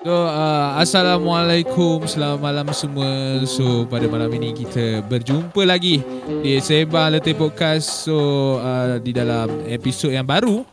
[0.00, 2.08] So, uh, Assalamualaikum.
[2.08, 3.36] Selamat malam semua.
[3.44, 6.00] So, pada malam ini kita berjumpa lagi
[6.40, 8.08] Di Seba Letih Podcast.
[8.08, 8.16] So,
[8.64, 10.64] uh, di dalam episod yang baru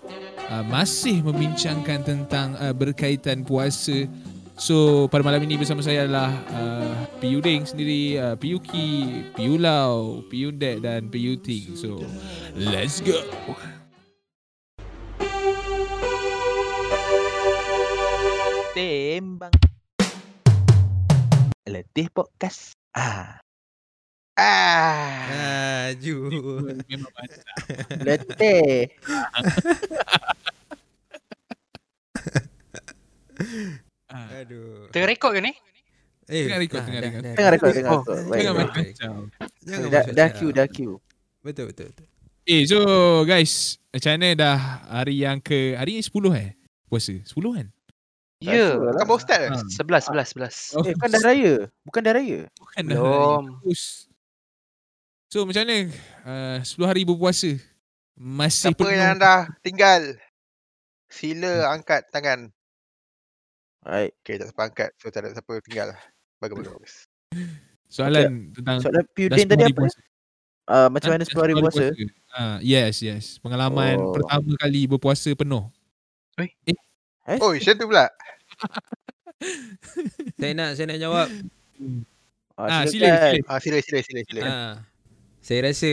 [0.48, 4.08] uh, Masih membincangkan tentang uh, berkaitan puasa.
[4.56, 10.24] So, pada malam ini bersama saya adalah uh, Ding sendiri uh, Piu Ki, Piu Lau,
[10.32, 12.00] Piu Dek dan Piu Ting So,
[12.56, 13.20] let's go
[18.78, 19.50] Tembang.
[21.66, 22.78] Letih podcast.
[22.94, 23.42] Ah.
[24.38, 25.90] Ah.
[26.86, 27.58] Memang masak
[28.06, 28.94] Letih.
[34.14, 34.46] Ah.
[34.46, 34.94] Aduh.
[34.94, 35.58] Tengah rekod ke ni?
[36.30, 37.12] Eh, Tengah dah, tengah dah.
[37.34, 38.70] Tengah record, tengah Oh, Jangan baik.
[38.78, 40.30] main Dah, macam dah cakap.
[40.38, 40.98] queue, dah queue.
[41.42, 42.06] Betul, betul, betul.
[42.46, 42.78] Eh so
[43.26, 46.54] guys Macam mana dah hari yang ke Hari ni 10 eh
[46.86, 47.26] Puasa 10
[47.58, 47.74] kan
[48.38, 48.70] Ya.
[48.72, 48.94] lah.
[48.94, 49.50] Bukan baru start ke?
[49.50, 49.60] Ha.
[49.68, 50.56] Sebelas, sebelas, sebelas.
[50.72, 51.54] Oh, Eh, bukan dah raya.
[51.82, 52.40] Bukan dah raya.
[52.54, 53.44] Bukan dah Belum.
[53.58, 53.84] Bagus.
[55.28, 55.92] So macam mana
[56.24, 57.52] uh, 10 hari berpuasa
[58.16, 60.16] Masih Siapa yang dah tinggal
[61.06, 62.48] Sila angkat tangan
[63.84, 64.16] Baik.
[64.24, 65.92] Okay tak siapa angkat So tak ada siapa tinggal
[66.40, 66.94] Bagus bagus
[67.92, 69.76] Soalan tentang Soalan 10 tadi apa?
[69.76, 70.00] puasa.
[70.64, 71.86] Uh, macam mana 10 hari puasa?
[72.32, 74.16] Ah, yes yes Pengalaman Oh.
[74.16, 75.68] pertama kali berpuasa penuh
[76.40, 77.36] Eh?
[77.44, 78.08] Oh macam tu pula
[80.36, 81.28] Saya nak saya nak jawab.
[82.56, 82.90] Ah, silakan.
[82.90, 83.46] sila, sila.
[83.48, 84.56] ah, Sila sila sila sila Ha.
[85.40, 85.92] Saya rasa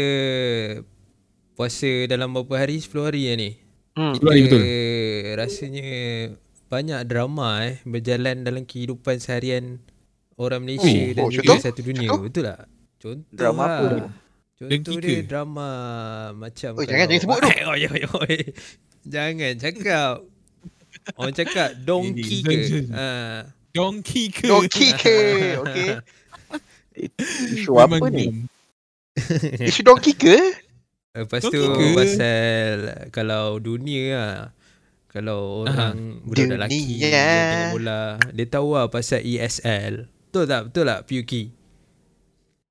[1.54, 2.80] puasa dalam berapa hari?
[2.80, 3.50] 10 hari ya ni.
[3.94, 4.16] Hmm.
[4.16, 4.62] 10 hari betul
[5.36, 5.86] Rasanya
[6.66, 9.78] banyak drama eh berjalan dalam kehidupan seharian
[10.34, 11.62] orang Malaysia Oh, dan oh, juga contoh?
[11.62, 12.08] satu dunia.
[12.08, 12.22] Contoh?
[12.24, 12.60] Betul tak?
[12.96, 13.76] Contoh Drama lah.
[13.76, 13.88] apa?
[14.54, 15.68] Contoh dia drama
[16.32, 17.50] macam Oi, jangan- jangan sebut tu.
[17.62, 18.36] Oh, oi, oi, oi.
[19.04, 20.14] Jangan cakap.
[21.19, 22.88] Orang cakap donkey ke?
[22.92, 23.06] Ha.
[23.74, 25.16] Donkey ke Donkey ke
[25.66, 25.88] Okay
[27.58, 28.27] Isu apa Memang ni?
[29.69, 30.36] Isu donkey ke
[31.14, 31.98] Lepas tu Donkey ke?
[31.98, 32.77] pasal
[33.14, 34.39] kalau dunia lah.
[35.14, 40.11] Kalau orang budak lelaki yang tengok bola, dia tahu lah pasal ESL.
[40.11, 40.62] Betul tak?
[40.74, 41.55] Betul tak Pyuki?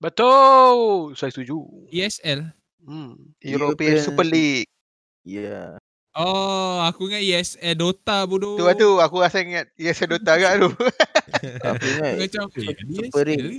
[0.04, 1.16] Betul.
[1.16, 1.64] Saya setuju.
[1.88, 2.52] ESL
[2.84, 3.16] Hmm.
[3.40, 4.68] European European Super League
[5.24, 5.80] Ya.
[6.14, 10.62] Oh aku ingat ESL Dota bodoh Tu lah tu Aku rasa ingat Yes Dota agak
[10.62, 10.70] tu
[11.74, 12.14] Aku ingat.
[12.22, 12.74] Macam eh,
[13.10, 13.42] Super ESL Ring.
[13.42, 13.50] ke?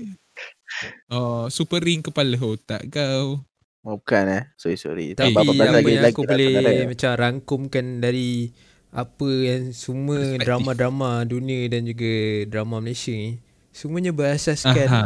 [1.10, 3.42] Oh Super Ring kepala otak kau
[3.84, 4.42] Oh, bukan eh.
[4.56, 5.12] Sorry, sorry.
[5.12, 8.48] Tapi Tak apa-apa apa lagi yang lagi aku boleh macam rangkumkan dari
[8.88, 13.44] apa yang semua drama-drama dunia dan juga drama Malaysia ni
[13.76, 15.04] semuanya berasaskan Aha.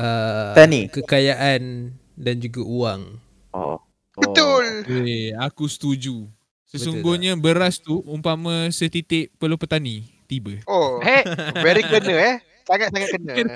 [0.00, 0.88] uh, Tani.
[0.88, 3.20] kekayaan dan juga wang.
[3.52, 3.76] Oh.
[3.76, 3.78] oh.
[4.16, 6.24] Betul Eh, aku setuju.
[6.70, 10.62] Sesungguhnya beras tu umpama setitik peluh petani tiba.
[10.70, 11.26] Oh Hey,
[11.58, 13.54] Very kena eh Sangat-sangat kena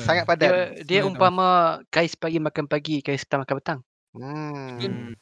[0.00, 3.80] Sangat padan dia, dia umpama kais pagi makan pagi, kais petang makan petang.
[4.16, 5.12] Hmm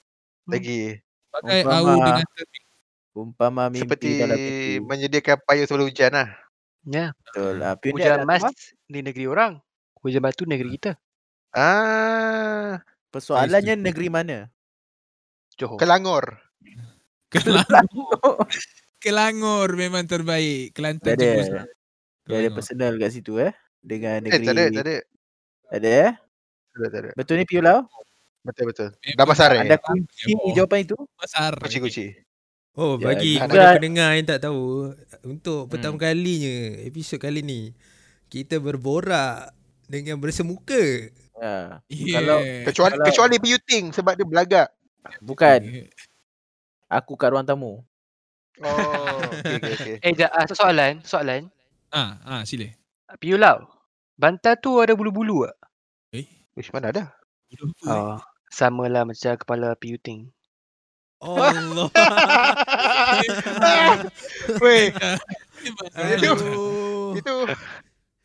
[0.47, 1.03] Lagi
[1.35, 2.59] pakai Umpama- au dengan tepi.
[3.17, 4.73] Umpama mimpi Seperti dalam mimpi.
[4.79, 6.29] Menyediakan payung sebelum hujan lah
[6.87, 7.11] Ya.
[7.19, 7.59] Betul.
[7.83, 8.55] Piudin Hujan ada mas apa?
[8.87, 9.59] di negeri orang.
[10.07, 10.95] Hujan batu negeri kita.
[11.51, 12.79] Ah
[13.11, 14.47] Persoalannya negeri mana?
[15.57, 15.79] Johor.
[15.79, 16.25] Kelangor
[17.29, 18.37] Kelangor.
[19.03, 20.73] Kelangor memang terbaik.
[20.73, 21.65] Kelantan Tak ada.
[22.27, 23.53] Dia ada personal kat situ eh.
[23.79, 24.43] Dengan Eh negeri.
[24.43, 24.95] tak ada tak ada
[25.69, 26.13] Ada eh?
[26.67, 27.79] Tak ada tak ada Betul ni Piulau?
[28.43, 30.51] Betul betul Memang Damansara Ada kunci Oh.
[30.53, 30.97] jawapan itu?
[31.15, 31.55] Pasar.
[31.57, 32.07] Kunci-kunci
[32.75, 34.93] Oh Ya, bagi juga- kepada pendengar yang tak tahu
[35.25, 35.71] untuk Hmm.
[35.71, 37.73] pertama kalinya episod kali ni
[38.27, 39.55] kita berborak
[39.87, 40.77] dengan bersemuka.
[41.39, 41.79] Ya.
[41.87, 42.13] Yeah.
[42.13, 44.69] Kalau- Kecuali Kalau- kecuali Piuting sebab dia belagak
[45.23, 45.61] Bukan.
[46.87, 47.83] Aku kat ruang tamu.
[48.63, 49.95] Oh okay, okay, okay.
[50.01, 51.53] Eh, jap, ah, soalan, soalan.
[51.93, 52.65] Ah, ah sila.
[53.21, 53.69] Piulau.
[54.17, 55.57] Bantal tu ada bulu-bulu tak?
[56.57, 57.69] Wish mana ada apa, eh?
[57.85, 58.17] Oh,
[58.49, 60.33] sama lah macam kepala piuting.
[61.21, 61.93] Allah.
[64.65, 64.89] Weh.
[67.17, 67.35] Itu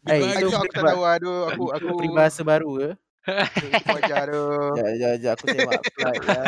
[0.01, 0.41] Eh, Dibagi.
[0.41, 2.89] itu Itu aku tak tahu Aduh aku aku Aku peribahasa baru ke?
[3.27, 6.43] Ajar aduh Ya, ya, ya, aku tembak flight ya.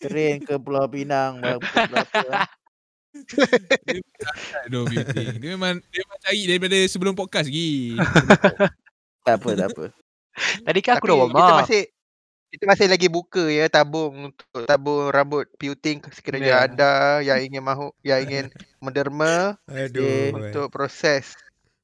[0.00, 2.24] Train ke Pulau Pinang berapa berapa.
[2.24, 2.46] eh.
[4.66, 4.84] Aduh.
[5.38, 7.94] Dia memang dia memang cari daripada sebelum podcast lagi.
[9.24, 9.84] Tak apa, tak apa.
[10.66, 11.58] Tadi kan aku Tapi dah warm kita up.
[11.62, 11.82] masih
[12.50, 16.58] kita masih lagi buka ya tabung untuk tabung rambut Piuting sekiranya Ya.
[16.66, 16.92] anda
[17.22, 18.46] yang ingin mahu yang ingin
[18.78, 20.30] menderma Aduh.
[20.34, 21.34] untuk proses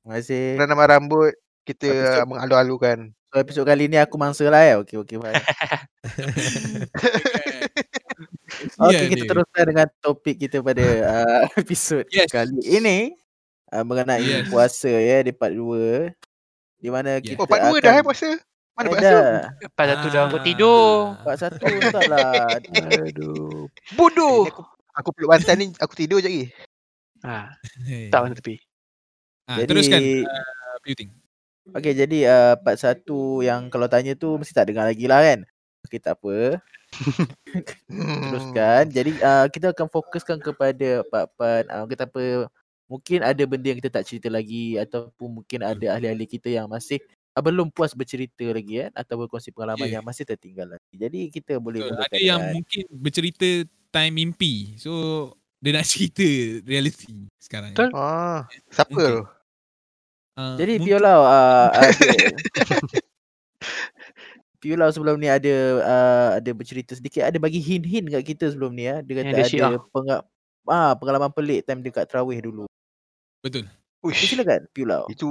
[0.02, 0.58] Terima kasih.
[0.58, 1.32] penanaman rambut
[1.62, 3.14] kita mengalu-alukan.
[3.30, 4.74] So episod kali ni aku mangsa lah ya.
[4.82, 5.38] Okey okey baik.
[8.76, 9.30] Okey, Ya, kita dia.
[9.30, 12.28] teruskan dengan topik kita pada uh, episod Yes.
[12.28, 13.14] kali ini
[13.70, 14.50] uh, mengenai Yes.
[14.50, 16.10] puasa ya di part 2
[16.76, 17.38] di mana Yeah.
[17.38, 18.28] kita Oh, part 2 akan dah eh puasa.
[18.74, 20.10] Mana Eh, part 1?
[20.10, 20.26] dah.
[20.26, 20.42] Aku Ah.
[20.42, 20.88] tidur.
[21.22, 22.58] Part 1 entahlah.
[23.06, 23.70] Aduh.
[23.94, 24.38] Bodoh.
[24.50, 24.62] Aku,
[24.92, 26.44] aku peluk bantal ni, aku tidur je lagi.
[27.22, 27.52] Ha,
[27.86, 28.08] Hey.
[28.10, 28.56] tak mana tepi.
[29.46, 31.06] Ah, Jadi teruskan uh, Beauty.
[31.70, 33.06] Okey, jadi uh, part 1
[33.40, 35.40] yang kalau tanya tu mesti tak dengar lagi lah kan.
[35.86, 36.58] Okey, tak apa.
[37.90, 38.30] Hmm.
[38.30, 38.84] Teruskan.
[38.90, 42.50] Jadi uh, kita akan fokuskan kepada part-part uh, kita apa
[42.86, 46.98] mungkin ada benda yang kita tak cerita lagi ataupun mungkin ada ahli-ahli kita yang masih
[47.34, 49.98] uh, belum puas bercerita lagi kan atau berkongsi pengalaman Yeah.
[49.98, 50.94] yang masih tertinggal lagi.
[50.94, 53.48] Jadi kita boleh mulakan Ada yang dengan- mungkin bercerita
[53.90, 54.54] time mimpi.
[54.74, 54.92] So
[55.58, 56.26] dia nak cerita
[56.62, 57.74] reality sekarang.
[57.74, 57.90] Betul.
[57.94, 59.22] Ah, siapa tu?
[60.40, 61.84] Uh, Jadi mungkin- Piolau uh, ada
[64.60, 68.88] Piolau sebelum ni ada uh, ada bercerita sedikit ada bagi hint-hint kat kita sebelum ni
[68.88, 69.00] ya.
[69.00, 70.24] Dia kata ada penga-
[70.64, 72.64] ah, pengalaman pelik time dekat Terawih dulu.
[73.40, 73.64] Betul.
[73.64, 75.04] Eh, Uish, silakan Piolau.
[75.08, 75.28] itu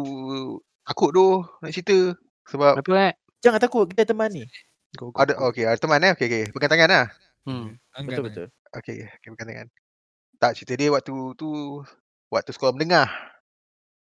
[0.85, 2.13] takut tu nak cerita.
[2.49, 3.13] Sebab Kenapa eh?
[3.41, 4.45] Jangan takut kita teman ni.
[4.97, 5.49] Go, go, ada, go.
[5.49, 6.13] okay, ada teman eh.
[6.17, 6.43] Okay, okay.
[6.49, 7.05] Pegang tangan lah.
[7.45, 7.77] Hmm.
[8.05, 8.47] Betul betul.
[8.73, 9.67] Okay, okay, pegang tangan.
[10.41, 11.49] Tak, cerita dia waktu tu,
[12.29, 13.09] waktu sekolah menengah.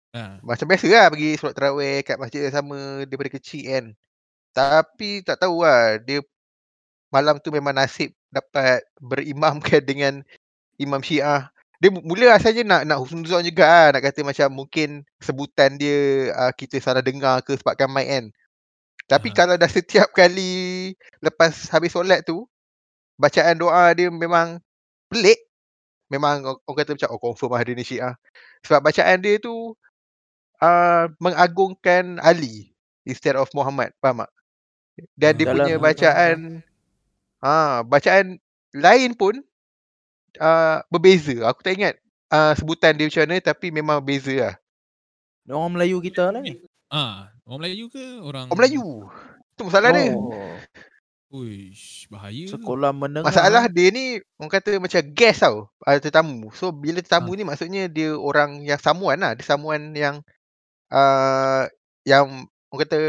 [0.10, 0.42] Ha.
[0.42, 3.86] Macam biasa lah pergi solat terawih kat masjid yang sama daripada kecil kan.
[4.58, 6.26] Tapi tak tahu lah, dia
[7.14, 10.26] malam tu memang nasib dapat berimamkan dengan
[10.82, 11.54] imam syiah.
[11.80, 14.90] Dia mu- mula asalnya nak nak husnuzon juga lah, nak kata macam mungkin
[15.22, 18.26] sebutan dia uh, kita salah dengar ke sebabkan mic kan.
[19.10, 19.38] Tapi Aha.
[19.38, 22.46] kalau dah setiap kali lepas habis solat tu,
[23.16, 24.60] bacaan doa dia memang
[25.08, 25.40] pelik.
[26.10, 28.14] Memang orang orang kata macam, oh confirm lah dia ni syiah.
[28.66, 29.78] Sebab bacaan dia tu
[30.60, 32.72] uh, mengagungkan Ali
[33.04, 33.92] instead of Muhammad.
[34.00, 34.32] Faham tak?
[35.16, 36.38] Dan dia Dalam- punya bacaan
[37.40, 38.36] ha, bacaan
[38.76, 39.40] lain pun
[40.38, 41.48] uh, berbeza.
[41.48, 41.96] Aku tak ingat
[42.30, 44.56] uh, sebutan dia macam mana tapi memang beza lah.
[45.50, 46.62] Orang Melayu kita lah ni.
[46.92, 48.86] Ah, orang Melayu ke orang Orang Melayu.
[49.56, 50.14] Itu masalah dia.
[50.14, 52.50] Oh, Uish, bahaya.
[52.50, 53.30] sekolah menengah.
[53.30, 55.70] Masalah dia ni orang kata macam guest tau.
[55.86, 56.50] Ada tetamu.
[56.54, 57.38] So bila tetamu Ha.
[57.38, 59.38] ni maksudnya dia orang yang samuan lah.
[59.38, 60.26] Dia samuan yang
[60.94, 61.66] uh,
[62.06, 63.00] yang orang kata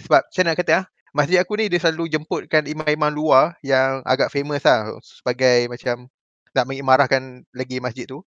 [0.00, 4.30] sebab macam nak kata ah masjid aku ni dia selalu jemputkan imam-imam luar yang agak
[4.30, 6.06] famous lah sebagai macam
[6.54, 8.22] nak mengimarahkan lagi masjid tu.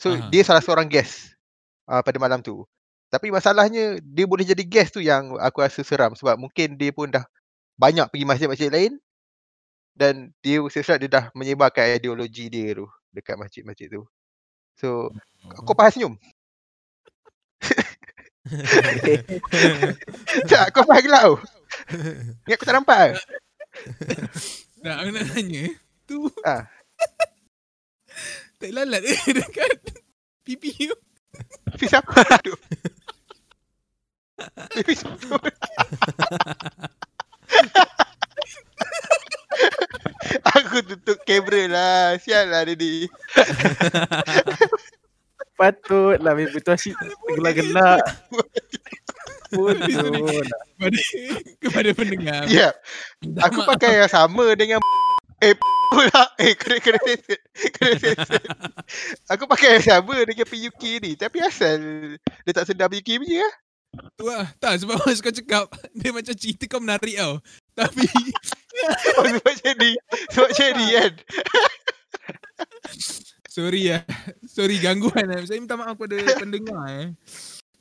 [0.00, 0.28] So Aha.
[0.32, 1.36] dia salah seorang guest
[1.88, 2.64] uh, pada malam tu.
[3.10, 7.10] Tapi masalahnya dia boleh jadi guest tu yang aku rasa seram sebab mungkin dia pun
[7.10, 7.26] dah
[7.74, 8.96] banyak pergi masjid-masjid lain
[9.96, 14.06] dan dia sesuatu dia dah menyebarkan ideologi dia tu dekat masjid-masjid tu.
[14.78, 15.10] So
[15.66, 16.14] kau faham senyum?
[20.50, 21.36] tak, kau faham gelak tu.
[22.48, 23.20] Ni aku tak nampak ke?
[24.80, 25.64] Tak, aku nak tanya.
[26.08, 26.16] Tu.
[26.40, 26.64] Ah.
[28.56, 29.76] tak lalat ke dekat
[30.40, 30.96] pipi tu?
[31.68, 32.56] Tapi siapa tu?
[34.40, 35.36] Tapi siapa?
[40.56, 42.04] Aku tutup kamera lah.
[42.16, 43.04] Sial lah dia ni.
[45.60, 46.96] Patutlah betul asyik
[47.36, 48.00] gelak-gelak.
[48.00, 48.46] Lah.
[49.50, 50.98] Kepada,
[51.60, 52.42] kepada pendengar.
[52.48, 52.72] Ya.
[53.20, 53.76] minta Aku maaf.
[53.76, 54.80] pakai yang sama dengan
[55.44, 55.56] Eh
[55.90, 57.40] pula Eh kena kena sensor
[57.76, 58.42] Kena sensor
[59.32, 61.80] Aku pakai yang sama dengan PUK ni Tapi asal
[62.44, 63.54] Dia tak sedar PUK punya lah
[64.14, 64.46] Tu lah.
[64.62, 65.66] Tak, sebab masa kau cakap,
[65.98, 67.42] dia macam cerita kau menarik tau.
[67.74, 68.06] Tapi,
[69.18, 69.92] Oh sebab macam ni
[70.30, 71.12] Sebab macam ni kan
[73.50, 74.02] sorry lah.
[74.46, 75.42] Sorry gangguan lah.
[75.42, 77.08] Saya minta maaf kepada pendengar eh.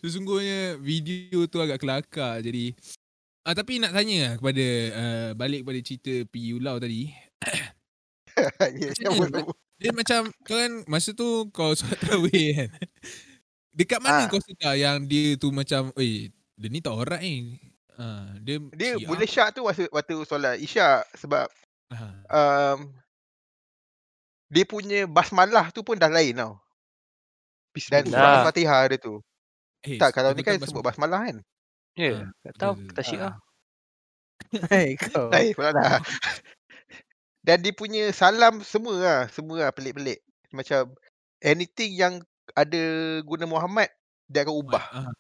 [0.02, 2.42] Sesungguhnya video tu agak kelakar.
[2.42, 2.74] Jadi,
[3.44, 6.34] ah, tapi nak tanya lah kepada, uh, balik kepada cerita P.
[6.56, 7.14] Ulau tadi.
[8.96, 9.44] Ya, mana?
[9.44, 9.52] sama.
[9.80, 12.70] Dia macam, kan masa tu kau solat tarawih kan.
[13.76, 14.30] Dekat mana Ah.
[14.32, 17.60] kau sedar yang dia tu macam, eh, dia ni tak alright ni.
[18.00, 19.08] Ah, dia Dia syiah.
[19.12, 21.52] boleh syak tu waktu, waktu solat isyak Sebab
[21.92, 22.16] Ah,
[22.80, 22.96] um,
[24.50, 26.58] Dia punya basmalah tu pun dah lain tau
[27.88, 28.36] Dan surah Dah.
[28.42, 29.22] Al-Fatihah dia tu
[29.82, 31.38] Eh, Tak kalau ni betul kan sebut basmalah kan
[31.94, 32.74] Ya, tak tahu.
[32.76, 33.24] betul, Tak syik Ah.
[33.24, 33.36] lah.
[34.70, 35.30] Hai kau.
[35.32, 36.00] Eh pula dah
[37.40, 40.92] Dan dia punya salam semua lah Semua lah pelik-pelik Macam
[41.40, 42.14] Anything yang
[42.52, 42.84] ada
[43.22, 43.88] guna Muhammad
[44.26, 45.12] Dia akan ubah Ah,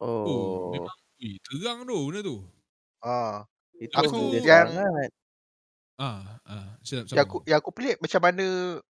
[0.00, 0.24] Oh.
[0.24, 2.40] oh, memang eh, terang tu benda tu.
[2.98, 3.44] Ah,
[3.76, 5.10] Itu Aku dia yang- sangat.
[6.00, 8.46] Ah, ah, sedap yang aku yang aku pelik macam mana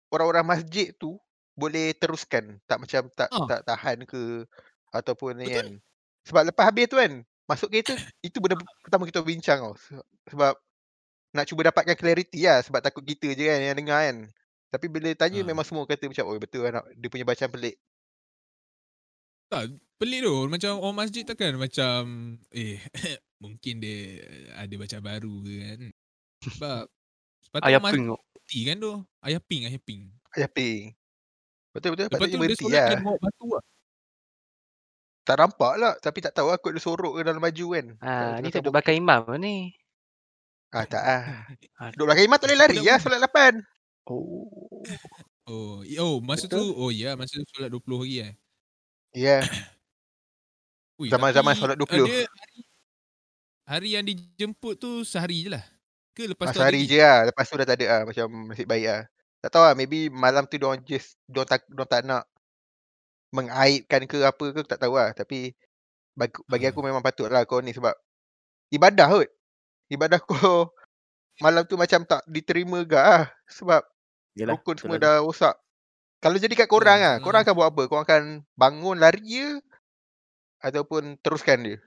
[0.08, 1.20] orang-orang masjid tu
[1.52, 3.44] boleh teruskan tak macam tak Ah.
[3.46, 4.48] tak tahan ke
[4.90, 5.54] ataupun ni Betul.
[5.54, 5.68] kan.
[6.24, 7.12] Sebab lepas habis tu kan
[7.44, 7.92] masuk kereta
[8.22, 9.76] itu benda pertama kita bincang tau.
[9.76, 10.00] Se-
[10.32, 10.56] Sebab
[11.30, 14.18] nak cuba dapatkan clarity lah sebab takut kita je kan yang dengar kan.
[14.70, 15.46] Tapi bila tanya Ha.
[15.46, 17.76] memang semua kata macam oh betul lah nak dia punya bacaan pelik.
[19.46, 20.36] Tak, pelik tu.
[20.48, 22.00] Macam orang masjid takkan macam
[22.50, 22.80] eh
[23.44, 24.24] mungkin dia
[24.56, 25.80] ada baca baru ke kan.
[26.44, 26.82] Sebab
[27.40, 28.16] sepatutnya Ayah orang ping tu.
[28.18, 28.92] mati kan tu.
[29.20, 30.00] Ayah ping, ayah ping.
[30.34, 30.82] Ayah ping.
[31.72, 32.88] Betul betul Lepas tu dia berhenti solat lah.
[32.88, 33.64] dia bawa batu lah.
[35.24, 37.86] Tak nampak lah tapi tak tahu lah kot dia sorok ke dalam baju kan.
[37.98, 39.56] Ah, ni tak duduk belakang imam ke ni.
[40.68, 41.22] Ah tak ah.
[41.80, 43.56] Ah, Duduk belakang imam tak boleh lari lah solat 8.
[44.04, 44.84] Oh.
[45.44, 48.32] Oh, i- oh masa tu oh ya masa tu solat 20 hari eh.
[49.14, 49.38] Ya.
[50.94, 51.10] Yeah.
[51.10, 52.06] Zaman-zaman solat uh, 20.
[52.06, 52.58] Dia hari,
[53.66, 55.64] hari yang dijemput tu sehari je lah.
[56.14, 57.26] Ke lepas tu Masa ada hari je lah.
[57.26, 58.00] Lepas tu dah tak ada lah.
[58.06, 59.02] Macam nasib baik lah.
[59.42, 59.74] Tak tahu lah.
[59.74, 62.24] Maybe malam tu diorang just, diorang tak, diorang tak nak
[63.34, 65.10] mengaibkan ke apa ke tak tahu lah.
[65.10, 65.50] Tapi
[66.14, 67.92] bagi, bagi aku memang patut lah kau ni sebab
[68.70, 69.30] ibadah kot.
[69.90, 70.70] Ibadah kau
[71.42, 73.24] malam tu macam tak diterima gak lah.
[73.50, 73.82] Sebab
[74.38, 75.02] Yelah, rukun semua lah.
[75.02, 75.54] dah rosak.
[76.22, 77.14] Kalau jadi kat korang Ya, lah.
[77.20, 77.52] Korang salah.
[77.52, 77.82] akan buat apa?
[77.90, 78.22] Korang akan
[78.56, 79.48] bangun lari je?
[80.62, 81.78] Ataupun teruskan dia?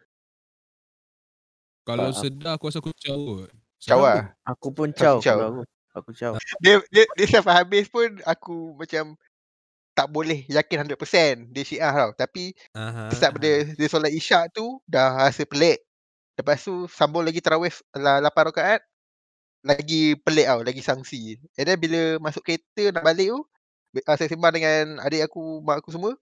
[1.88, 3.52] Kalau sedar aku rasa aku caw kot.
[3.78, 4.22] Caw Seram lah.
[4.50, 5.38] Aku pun Aku caw caw.
[5.38, 5.64] kalau aku.
[5.98, 6.34] Aku caw.
[6.64, 9.18] Dia, dia, dia sampai habis pun aku macam
[9.98, 12.14] tak boleh yakin 100% dia syiah tau.
[12.14, 13.10] Tapi Aha.
[13.10, 15.82] Start pada dia solat isyak tu dah rasa pelik.
[16.38, 18.82] Lepas tu sambung lagi tarawih la- 8 rakaat
[19.66, 21.42] lagi pelik tau, lagi sangsi.
[21.58, 23.42] And then bila masuk kereta nak balik tu,
[24.06, 26.14] uh, saya sembang dengan adik aku, mak aku semua.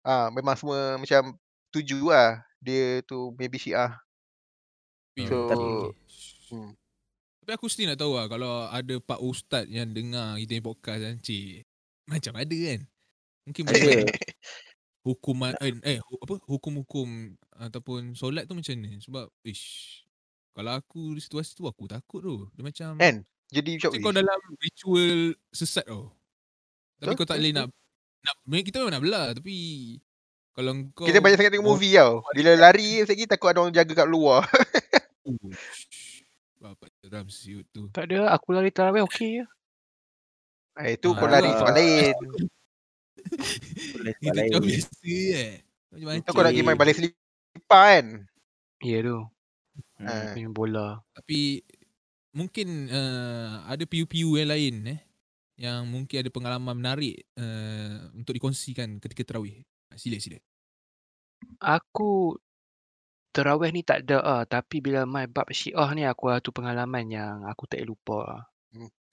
[0.00, 1.36] Ah memang semua macam
[1.68, 4.00] tuju lah dia tu maybe syiah.
[5.28, 5.36] So,
[6.48, 6.72] hmm.
[7.40, 11.00] Tapi aku still nak tahu lah kalau ada pak ustaz yang dengar kita punya podcast
[11.00, 11.64] kan, cik.
[12.06, 12.80] Macam ada kan?
[13.48, 13.98] Mungkin boleh
[15.00, 19.00] hukuman eh, eh apa hukum-hukum ataupun solat tu macam mana?
[19.00, 20.04] Sebab ish
[20.52, 22.36] kalau aku di situasi tu aku takut tu.
[22.52, 23.24] Dia macam Kan?
[23.50, 25.14] Jadi macam kau "Ish, dalam ritual
[25.50, 26.12] sesat tau.
[27.00, 27.66] Tapi kau tak boleh nak
[28.20, 29.56] nak kita memang nak belah tapi
[30.52, 32.20] kalau kau kita banyak sangat tengok movie tau.
[32.36, 34.44] Bila lari lagi takut ada orang jaga kat luar.
[36.60, 37.88] Bapak seram siut tu.
[37.88, 39.44] Tak ada, aku lari tarawih okey je.
[40.84, 41.56] Eh tu Ah, kau lari lah.
[41.58, 42.14] tempat lain.
[43.96, 44.60] Boleh Itu macam lain.
[44.68, 45.52] biasa eh.
[45.90, 48.06] Macam Tu kau nak pergi main balai selipar kan.
[48.84, 49.18] Ya tu.
[49.96, 50.04] Hmm.
[50.04, 50.32] Ah.
[50.36, 51.00] Main bola.
[51.16, 51.64] Tapi
[52.36, 55.00] mungkin uh, ada piu-piu yang lain eh
[55.60, 59.60] yang mungkin ada pengalaman menarik uh, untuk dikongsikan ketika terawih.
[59.96, 60.36] Sila sila.
[61.60, 62.36] Aku
[63.30, 67.06] terawih ni tak ada ah, tapi bila main bab syiah ni aku ada tu pengalaman
[67.10, 68.18] yang aku tak boleh lupa.
[68.26, 68.42] ah.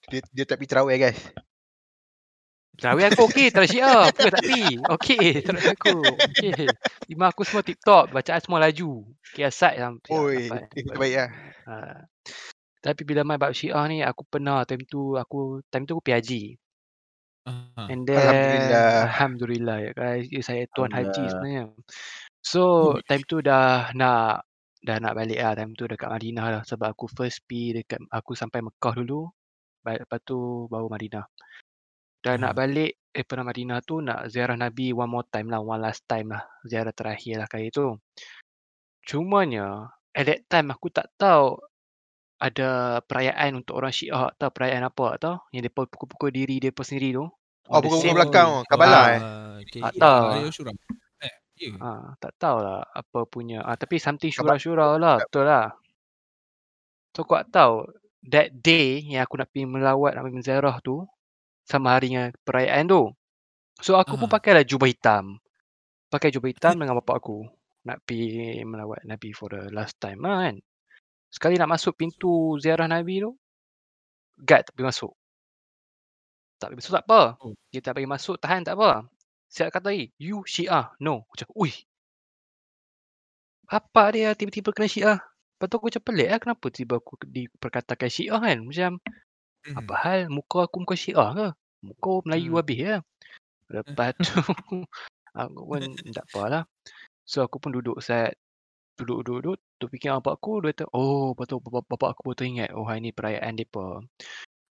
[0.08, 1.20] Dia, dia tak pergi terawih guys.
[2.78, 4.06] Terawih aku okey, terawih syiah.
[4.06, 4.62] Apa tak pi?
[4.78, 5.98] Okey, terawih aku.
[6.06, 6.70] Okey.
[7.10, 9.02] Imam aku semua TikTok, bacaan semua laju.
[9.34, 10.70] Kiasat yang Oi, sampai.
[10.78, 11.30] itu terbaik lah.
[11.66, 11.74] Ha.
[12.78, 16.16] Tapi bila main bab syiah ni aku pernah time tu aku time tu aku pergi
[16.16, 16.42] haji.
[17.48, 18.90] Ah, And then Alhamdulillah.
[19.10, 20.26] Alhamdulillah ya guys.
[20.30, 21.74] Ya, Saya tuan haji sebenarnya.
[22.40, 22.62] So
[23.04, 24.46] time tu dah nak
[24.78, 28.32] dah nak balik lah time tu dekat Madinah lah sebab aku first pi dekat aku
[28.32, 29.26] sampai Mekah dulu.
[29.80, 31.26] Ba- Lepas tu baru Madinah.
[32.18, 32.56] Dah nak Ah.
[32.56, 36.42] balik daripada Madinah tu nak ziarah Nabi one more time lah, one last time lah.
[36.62, 37.94] Ziarah terakhir lah kali tu.
[39.02, 41.56] Cumanya at that time aku tak tahu
[42.38, 42.68] ada
[43.02, 46.82] perayaan untuk orang Syiah tak tahu perayaan apa tak tahu yang depa pukul-pukul diri depa
[46.82, 47.24] sendiri tu.
[47.24, 47.30] Oh,
[47.74, 49.10] the pukul-pukul same- belakang tu, Kabalah Ah.
[49.10, 49.20] eh.
[49.60, 49.80] Okay.
[49.82, 50.22] Tak tahu.
[50.28, 50.72] Hari Ashura.
[51.58, 51.78] Eh, ya.
[51.82, 51.90] Ha,
[52.22, 53.62] tak tahulah apa punya.
[53.66, 55.18] Ah, tapi something syura-syura lah.
[55.18, 55.74] Betul lah.
[57.16, 57.74] So kau tak tahu
[58.30, 61.02] that day yang aku nak pergi melawat nak pergi menziarah tu
[61.66, 63.10] sama hari dengan perayaan tu.
[63.82, 64.38] So aku pun Ah.
[64.38, 65.38] pakailah jubah hitam.
[66.10, 67.42] Pakai jubah hitam dengan bapak aku.
[67.86, 70.56] Nak pergi melawat Nabi for the last time lah kan.
[71.28, 73.36] Sekali nak masuk pintu ziarah Nabi tu,
[74.40, 75.12] guard tak boleh masuk.
[76.58, 77.20] Tak boleh masuk tak apa.
[77.44, 77.54] Oh.
[77.68, 79.04] Dia tak bagi masuk, tahan tak apa.
[79.48, 80.92] Siap kata lagi, you Syiah.
[81.00, 81.24] No.
[81.32, 81.72] Macam, ui.
[83.68, 85.18] Apa dia tiba-tiba kena Syiah?
[85.56, 88.58] Lepas tu aku macam pelik lah kenapa tiba aku diperkatakan Syiah kan.
[88.64, 88.90] Macam,
[89.68, 89.76] Mhm.
[89.76, 91.48] apa hal muka aku muka Syiah ke?
[91.84, 92.60] Muka Melayu Hmm.
[92.60, 92.96] habis ya.
[93.72, 94.24] Lepas tu,
[95.36, 96.64] aku pun tak apalah.
[97.28, 98.36] So aku pun duduk set.
[98.98, 102.82] Duduk-duduk, tu fikir bapak aku, dia kata, oh betul bapak, bapak aku betul ingat, oh
[102.82, 104.02] hari ni perayaan mereka.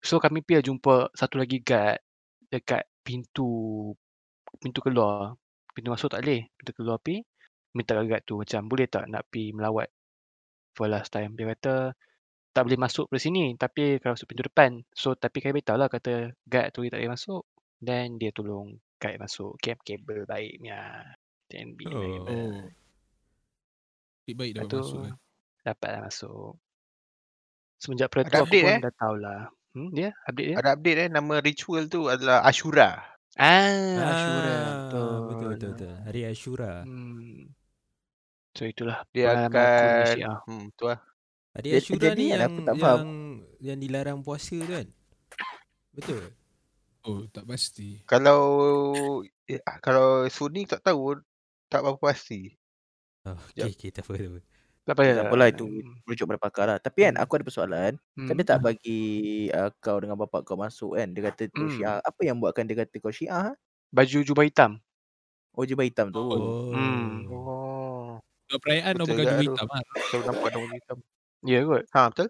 [0.04, 2.04] So kami pergi jumpa satu lagi guard
[2.52, 3.94] dekat pintu
[4.58, 5.38] pintu keluar.
[5.72, 6.46] Pintu masuk tak boleh.
[6.58, 7.22] Pintu keluar pergi.
[7.78, 9.88] Minta kat guard tu macam boleh tak nak pergi melawat
[10.74, 11.38] for last time.
[11.38, 11.94] Dia kata
[12.52, 14.72] tak boleh masuk dari sini tapi kalau masuk pintu depan.
[14.92, 17.44] So tapi kami beritahu lah kata guard tu dia tak boleh masuk.
[17.78, 19.62] Then dia tolong guide masuk.
[19.62, 21.06] Cab kabel baiknya.
[21.48, 21.94] TNB Oh.
[21.94, 22.26] member.
[22.28, 22.60] Oh.
[24.28, 25.14] Baik baik dah Lepas masuk kan.
[25.64, 26.52] dapatlah masuk.
[27.78, 28.80] Semenjak Pre aku update, pun eh?
[28.84, 29.42] dah tahulah.
[29.78, 30.56] Hmm, dia update dia.
[30.58, 33.06] Ada update eh nama ritual tu adalah Ashura.
[33.38, 34.58] Ah, Ashura.
[34.58, 35.14] Betul.
[35.30, 35.94] Betul, betul, betul.
[36.04, 36.74] Hari Ashura.
[36.84, 37.54] Hmm.
[38.52, 40.38] So itulah Dia akan Syiah.
[40.44, 41.00] hmm tu lah.
[41.54, 42.98] Hari Jadi- Ashura ni kan yang aku tak faham.
[42.98, 43.12] yang
[43.60, 44.88] yang dilarang puasa tu kan?
[45.94, 46.22] Betul.
[47.04, 48.02] Oh, tak pasti.
[48.04, 48.42] Kalau
[49.46, 51.16] eh, kalau Sunni tak tahu
[51.68, 52.52] tak berapa pasti.
[53.24, 54.40] Oh, okay, okay, tak apa, tak apa.
[54.88, 55.14] Tak payah.
[55.14, 55.68] Tak apalah itu
[56.08, 56.78] rujuk pada pakar lah.
[56.80, 57.22] Tapi kan Hmm.
[57.22, 57.92] aku ada persoalan.
[58.16, 58.24] Hmm.
[58.24, 59.02] Kan dia tak bagi
[59.52, 61.12] uh, kau dengan bapak kau masuk kan.
[61.12, 61.74] Dia kata tu Hmm.
[61.76, 62.00] syiah.
[62.00, 63.52] Apa yang buatkan dia kata kau syiah?
[63.52, 63.54] ha?
[63.90, 64.80] Baju jubah hitam.
[65.52, 66.24] Oh jubah hitam tu.
[66.24, 66.72] Oh.
[66.72, 67.28] Hmm.
[67.28, 68.16] Oh.
[68.48, 69.44] Kalau perayaan dah Betul pakai tu.
[69.44, 69.84] hitam lah.
[70.08, 70.98] Selalu nampak nama hitam.
[71.44, 71.84] Ya kot.
[71.92, 72.28] Ha betul?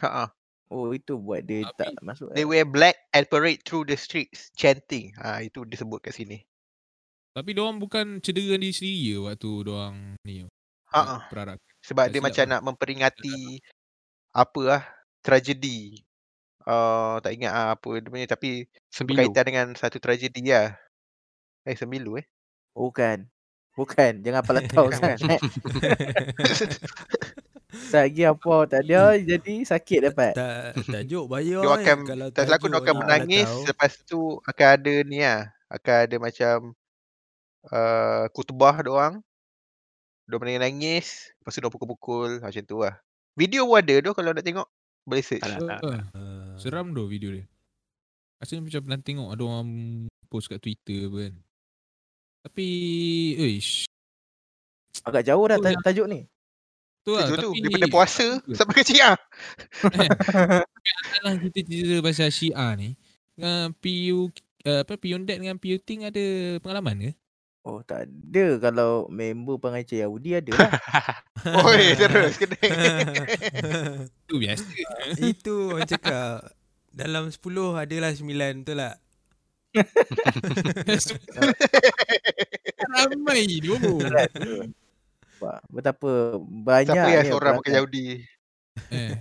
[0.00, 0.28] Ha ah.
[0.66, 2.32] Oh itu buat dia Tapi- tak masuk.
[2.32, 2.48] They eh.
[2.48, 5.12] wear black and parade through the streets chanting.
[5.20, 6.40] Ha itu disebut kat sini.
[7.34, 10.46] Tapi diorang bukan cedera diri sendiri ke waktu diorang ni.
[10.94, 11.26] Ah.
[11.26, 11.58] Perarak.
[11.82, 12.50] Sebab Tak dia macam lah.
[12.54, 13.58] nak memperingati
[14.30, 14.82] apa lah
[15.20, 15.98] tragedi.
[16.64, 19.20] Uh, tak ingat ah apa dia punya tapi Sembilu.
[19.20, 20.72] berkaitan dengan satu tragedi lah.
[21.66, 22.26] Eh sembilu eh.
[22.72, 23.26] Bukan.
[23.74, 24.12] Bukan.
[24.22, 25.18] Jangan apalah tahu sangat.
[25.34, 25.40] eh.
[27.90, 30.32] Lagi apa tak ada jadi sakit dapat.
[30.38, 31.76] Tak tajuk bayar Dia eh.
[31.82, 33.68] akan Kalau tak aku dia tajuk akan menangis kalau tahu.
[33.68, 35.40] lepas tu akan ada ni lah.
[35.68, 36.56] Akan ada macam
[37.68, 39.14] uh, kutubah doang.
[40.24, 42.96] Dia menangis, lepas tu dia pukul-pukul macam tu lah.
[43.36, 44.68] Video pun ada tu kalau nak tengok.
[45.04, 45.44] Boleh search.
[45.44, 46.00] Alah, tak.
[46.16, 46.56] Ah.
[46.56, 47.44] Seram tu video dia.
[48.40, 49.68] Rasanya macam pernah tengok ada orang
[50.32, 51.34] post kat Twitter apa kan.
[52.48, 52.66] Tapi,
[53.36, 53.84] ish.
[55.04, 56.24] Agak jauh dah Oh, ta- tajuk ni.
[57.04, 57.28] Tu lah.
[57.28, 58.26] Itu tu tapi daripada puasa
[58.56, 59.12] sampai ke Cina.
[61.24, 62.96] Lah kita cerita pasal Syiah ni.
[63.36, 64.32] Dengan PU,
[64.64, 67.12] uh, apa, Piondet dengan PU Ting ada pengalaman ke?
[67.64, 70.72] Oh tak ada kalau member pengacara Yahudi ada lah.
[71.64, 72.60] Oi, terus kena.
[74.28, 74.64] Itu biasa.
[75.16, 76.44] Itu orang cakap
[76.92, 77.40] dalam 10
[77.74, 78.20] adalah 9
[78.62, 78.96] betul tak?
[82.94, 83.74] Ramai tu.
[85.40, 87.72] Wah, Betapa banyak Siapa yang seorang pakai.
[87.74, 88.06] Yahudi?
[88.92, 89.12] Eh,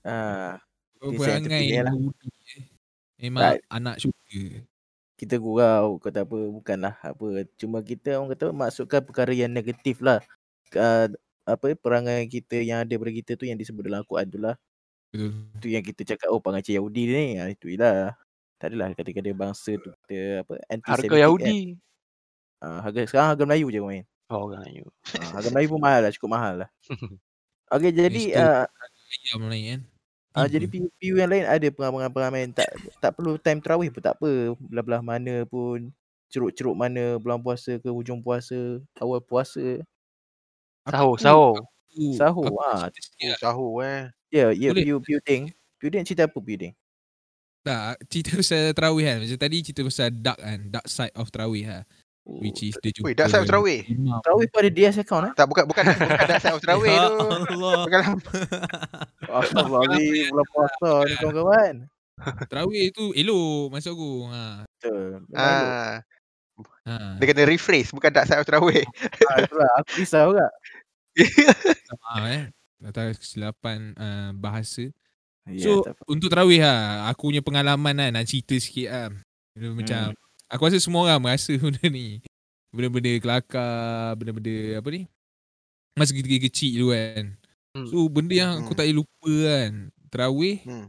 [0.00, 0.56] Ah.
[1.02, 1.74] Yahudi.
[1.76, 2.64] eh.
[3.20, 3.66] Memang Tak.
[3.68, 4.64] anak syurga.
[5.20, 10.24] Kita gurau kata apa bukanlah apa cuma kita orang kata masukkan perkara yang negatif lah
[10.72, 11.06] uh,
[11.44, 14.56] apa perangai kita yang ada pada kita tu yang disebut dalam Al-Quran tu lah
[15.12, 15.32] Betul.
[15.60, 18.16] tu yang kita cakap oh pengacar Yahudi ni ha, itu lah
[18.56, 21.76] tak adalah kata-kata bangsa tu kita apa anti Harga Yahudi.
[22.60, 22.68] kan.
[22.70, 24.84] uh, harga sekarang harga Melayu je kau main Oh, orang Melayu.
[24.88, 26.68] uh, harga Melayu pun mahal lah cukup mahal lah
[27.74, 28.64] Okay jadi uh,
[29.30, 29.80] Ayam lain kan.
[30.34, 30.62] Ah Tiba.
[30.62, 32.70] jadi PU, yang lain ada pengamal-pengamal tak
[33.02, 34.54] tak perlu time tarawih pun tak apa.
[34.62, 35.90] Belah-belah mana pun
[36.30, 39.82] ceruk-ceruk mana bulan puasa ke hujung puasa, awal puasa,
[40.88, 41.54] Sahur, sahur.
[42.16, 42.46] sahur.
[42.62, 43.36] Ah, lah.
[43.42, 44.00] sahur eh.
[44.30, 44.70] ya, ya.
[44.72, 45.50] PU PU ting.
[45.82, 46.74] PU ting cerita apa PU ting?
[47.66, 49.16] Tak, cerita pasal Terawih kan.
[49.20, 50.58] Macam tadi cerita pasal dark kan.
[50.72, 51.82] Dark side of Terawih lah.
[52.20, 53.06] Oh, Which is dia jumpa.
[53.08, 53.80] Weh, dah sahur terawih.
[53.88, 54.20] imam.
[54.20, 55.32] Tarawih pun ada DS account eh?
[55.32, 57.16] Tak bukan bukan bukan dah sahur terawih ya tu.
[57.16, 57.72] Allah.
[57.88, 57.98] Bukan
[59.24, 61.74] Astagfirullahaladzim, bulan puasa ni kawan-kawan.
[62.46, 64.12] Terawih tu elok maksud aku.
[64.28, 64.42] Ha.
[64.68, 65.04] Betul.
[65.32, 66.04] Ah,
[66.84, 67.16] Ha.
[67.16, 68.84] dia kena rephrase bukan dak sahur terawih.
[69.32, 70.46] Ah, itulah aku risau juga.
[72.04, 72.42] Maaf eh.
[72.80, 74.88] Atas kesilapan uh, bahasa.
[75.48, 79.08] Ya, So untuk terawih lah Aku punya pengalaman lah Nak cerita sikit lah
[79.56, 80.12] Dia Macam
[80.50, 82.18] Aku rasa semua orang merasa benda ni
[82.74, 85.06] Benda-benda kelakar Benda-benda apa ni
[85.94, 87.26] Masa kita kecil dulu kan
[87.70, 87.86] Hmm.
[87.86, 88.78] So benda yang aku Hmm.
[88.82, 89.70] tak boleh lupa kan
[90.10, 90.86] Terawih Hmm.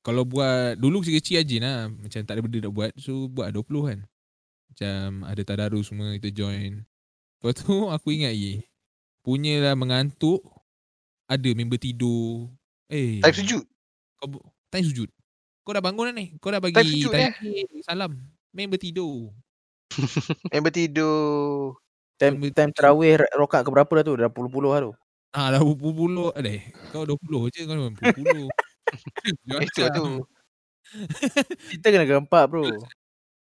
[0.00, 3.68] Kalau buat Dulu kecil-kecil rajin lah Macam tak ada benda nak buat So buat 20
[3.84, 3.98] kan
[4.72, 6.80] Macam ada tadarus semua Kita join
[7.36, 8.64] Lepas tu aku ingat ye
[9.20, 10.40] Punyalah mengantuk
[11.28, 12.48] Ada member tidur
[12.88, 13.62] Eh Time sujud.
[14.16, 14.40] kau
[14.72, 15.08] time sujud.
[15.66, 16.32] Kau dah bangun dah ni.
[16.38, 17.28] Kau dah bagi Time sujud, eh?
[17.34, 18.14] tahiyat, salam.
[18.56, 19.36] Member tidur.
[20.52, 21.76] Member tidur.
[22.16, 24.14] Time, time tarawih rokat ke berapa dah tu?
[24.16, 24.92] Dah puluh-puluh lah tu.
[25.36, 26.32] Ah dah puluh-puluh.
[26.32, 28.48] Adeh, kau 20 je kau puluh-puluh.
[29.68, 30.04] Itu tu.
[31.76, 32.64] Kita kena gempak bro.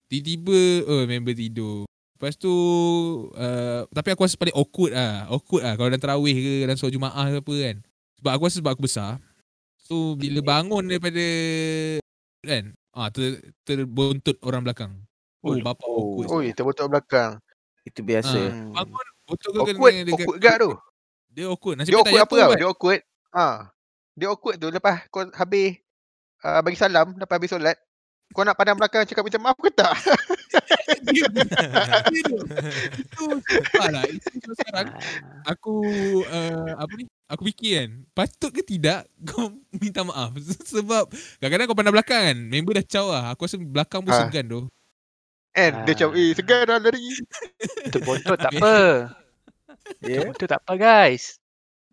[0.09, 1.85] Tiba-tiba oh member tidur.
[2.15, 2.53] Lepas tu
[3.35, 5.29] uh, tapi aku rasa paling awkward lah.
[5.29, 7.75] Awkward lah kalau dalam tarawih ke dalam solat Jumaat ke apa kan.
[8.17, 9.11] Sebab aku rasa sebab aku besar.
[9.85, 11.25] So bila bangun daripada
[12.41, 14.91] kan ah ter, terbuntut orang belakang.
[15.45, 16.17] Oh, Oh, bapak oh.
[16.17, 16.27] awkward.
[16.41, 17.31] Oi, terbotok belakang.
[17.85, 18.39] Itu biasa.
[18.49, 18.73] Hmm.
[18.73, 20.71] Bangun Betul ke Awkward, kena dekat awkward gak tu.
[21.33, 21.75] Dia awkward.
[21.81, 22.49] Nasib Dia awkward apa tau?
[22.49, 22.57] kan?
[22.57, 23.01] Dia awkward.
[23.33, 23.47] Ha.
[24.15, 25.81] Dia awkward tu lepas kau habis
[26.45, 27.77] uh, bagi salam lepas habis solat.
[28.35, 29.95] Kau nak pandang belakang cakap minta maaf ke tak?
[31.07, 32.37] Dia dia tu.
[32.99, 33.23] Itu
[33.79, 34.03] lah.
[34.05, 34.99] Itu sekarang Ah,
[35.47, 35.75] aku
[36.21, 37.07] uh, apa ni?
[37.25, 39.49] Aku fikir kan, patut ke tidak kau
[39.81, 40.35] minta maaf?
[40.75, 43.23] Sebab kadang-kadang kau pandang belakang kan, member dah caw lah.
[43.31, 44.27] Aku rasa belakang pun Ah.
[44.27, 44.61] segan tu.
[45.55, 46.19] And dia macam Ah.
[46.19, 47.07] eh segan dah lari.
[47.87, 48.75] Untuk bontot tak apa.
[50.03, 50.27] Ya.
[50.27, 51.39] bontot tak apa guys.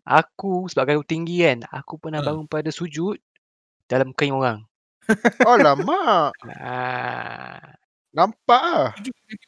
[0.03, 2.27] Aku sebagai aku tinggi kan, aku pernah Ha.
[2.27, 3.15] bangun pada sujud
[3.87, 4.59] dalam kain orang.
[5.47, 6.31] Oh lama.
[6.47, 7.59] Ah,
[8.13, 8.87] Nampak ah.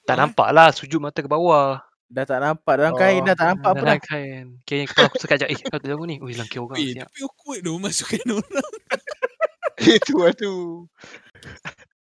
[0.03, 1.79] tak nampak lah sujud mata ke bawah.
[2.05, 3.25] Dah tak nampak dalam kain Oh.
[3.25, 3.85] dah tak nampak apa dah.
[3.87, 4.45] Dalam kain.
[4.63, 5.47] Kira kepala aku sekejap.
[5.47, 6.15] Eh, kau tengok ni.
[6.17, 7.07] Ui, kain orang Eh, siap.
[7.07, 8.69] tapi awkward tu masukkan orang.
[9.77, 10.53] Itu lah tu.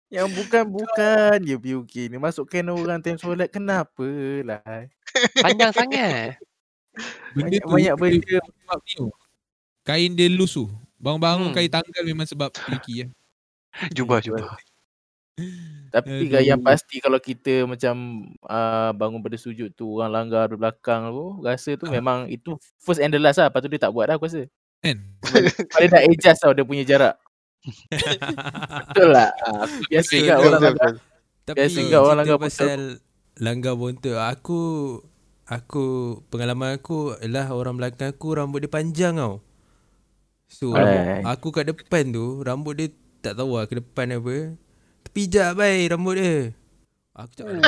[0.09, 2.17] Yang bukan-bukan je PUK ni.
[2.17, 4.05] Masukkan orang time solat kenapa
[4.45, 4.61] lah.
[5.39, 6.37] Panjang sangat.
[7.33, 8.37] Benda Banyak, tu banyak benda.
[8.45, 9.07] sebab ni tu.
[9.81, 10.65] Kain dia loose tu.
[10.97, 11.55] Bangun-bangun Hmm.
[11.55, 13.07] kain tanggal memang sebab Yuki ya.
[13.97, 14.53] Jubah, jubah.
[15.89, 16.69] Tapi kan yang Aduh.
[16.73, 21.73] pasti kalau kita macam uh, bangun pada sujud tu orang langgar di belakang tu rasa
[21.77, 21.93] tu Ah.
[21.93, 23.49] memang itu first and the last lah.
[23.49, 24.45] Lepas tu dia tak buat dah aku rasa.
[24.81, 24.97] Kan?
[25.77, 27.15] Dia dah adjust tau dia punya jarak.
[28.89, 29.31] Betul lah.
[29.45, 30.91] Ah, aku biasa kat betul, orang betul, langgar.
[31.45, 32.79] Tapi Biasa kat orang langgar pasal
[33.37, 34.17] langgar bontot.
[34.19, 34.59] Aku
[35.49, 35.85] aku
[36.31, 39.41] pengalaman aku ialah orang belakang aku rambut dia panjang tau.
[40.47, 41.25] So Alright.
[41.25, 42.89] aku kat depan tu rambut dia
[43.23, 44.59] tak tahu lah ke depan apa.
[45.07, 46.51] Terpijak bai rambut dia.
[47.15, 47.61] Aku cakap oh,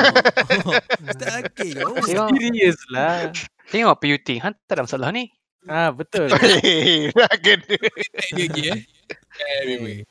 [1.14, 1.94] Start laki kau.
[2.02, 3.30] Tengok, Serius lah.
[3.72, 4.28] tengok PUT.
[4.42, 5.32] Han tak ada masalah ni.
[5.64, 6.28] Ah betul.
[6.36, 7.08] Eh,
[7.40, 7.76] kena.
[8.36, 10.04] Lagi eh.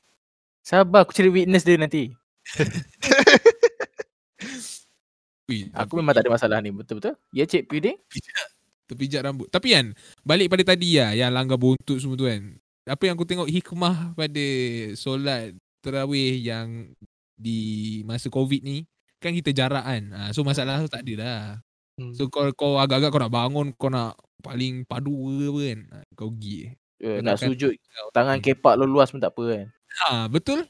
[0.66, 2.10] Sabar aku cari witness dia nanti.
[5.46, 6.74] Ui, Aku memang tak ada masalah ni.
[6.74, 7.14] Betul-betul.
[7.30, 8.02] Ya Cik Puding?
[8.86, 9.50] terpijak rambut.
[9.50, 9.86] Tapi kan,
[10.22, 12.58] balik pada tadi lah, yang langgar buntut semua tu kan.
[12.86, 14.46] Apa yang aku tengok hikmah pada
[14.94, 16.94] solat terawih yang
[17.34, 18.86] di masa COVID ni,
[19.18, 20.04] kan kita jarak kan.
[20.14, 21.42] Ha, so masalah tu tak ada lah.
[21.98, 22.14] Hmm.
[22.14, 24.14] So kau, kau agak-agak kau nak bangun, kau nak
[24.46, 25.80] paling padu ke apa kan.
[25.90, 26.58] Ha, kau pergi.
[27.02, 27.74] Gunakan- nak sujud
[28.16, 29.66] tangan kepak luas pun tak apa kan.
[30.06, 30.70] Ha, betul.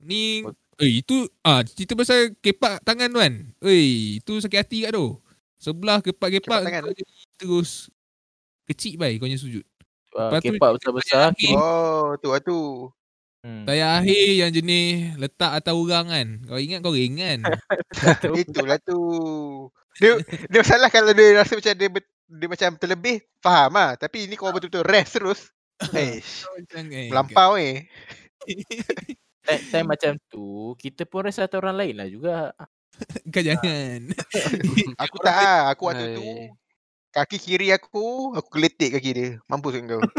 [0.00, 0.44] Ni,
[0.80, 3.34] eh itu, ah cerita pasal kepak tangan tu kan.
[3.64, 5.16] Eh, itu sakit hati kat tu.
[5.60, 6.92] Sebelah kepak-kepak kau
[7.36, 7.88] terus
[8.68, 9.64] kecil baik kau punya sujud.
[10.10, 11.26] Uh, Lepas tu kepak besar-besar.
[11.54, 12.90] Oh, tu lah tu.
[13.40, 13.64] Hmm.
[13.64, 16.26] Tayar akhir yang jenis letak atas orang kan.
[16.44, 17.40] Kau ingat kau ringan.
[18.42, 19.00] Itulah tu.
[19.96, 20.20] Dia
[20.52, 23.96] dia salah kalau dia rasa macam dia ber- dia macam terlebih, faham lah.
[23.96, 25.40] Tapi ni kau betul-betul rest terus.
[25.96, 26.44] Eish,
[26.76, 27.88] eh, melampau eh.
[29.40, 32.52] Time, time macam tu, kita pun rasa atas orang lain lah juga.
[33.32, 34.12] Kau jangan.
[35.08, 36.28] Aku tak ah, aku waktu tu.
[37.10, 39.28] Kaki kiri aku, aku geletik kaki dia.
[39.50, 40.02] Mampus kan kau.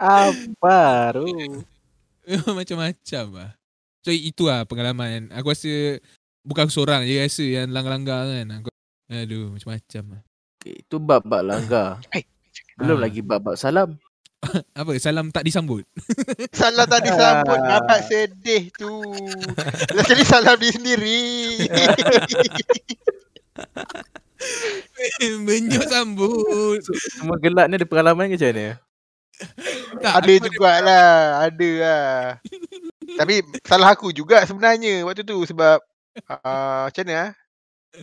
[0.00, 1.28] Apa tu?
[2.58, 3.50] Macam-macam lah.
[4.00, 5.28] So itu lah pengalaman.
[5.36, 6.00] Aku rasa
[6.40, 8.64] bukan aku seorang je rasa yang langgar-langgar kan.
[8.64, 8.68] Aku,
[9.12, 10.22] aduh macam-macam lah.
[10.60, 12.00] Okay, itu bab-bab langgar.
[12.16, 12.24] Eh,
[12.80, 13.02] Belum ah.
[13.04, 14.00] lagi bab-bab salam.
[14.80, 14.96] Apa?
[14.96, 15.84] Salam tak disambut.
[16.58, 19.04] Salah tak disambut, nampak sedih tu.
[20.08, 21.22] Jadi salah diri sendiri.
[25.44, 26.80] Menyok sambut.
[27.12, 28.66] Semua gelak ni ada pengalaman ke macam mana?
[30.00, 31.12] Tak, ada jugalah,
[31.48, 32.16] ada lah.
[33.20, 35.80] Tapi salah aku juga sebenarnya waktu tu sebab
[36.28, 37.30] uh, macam mana ah?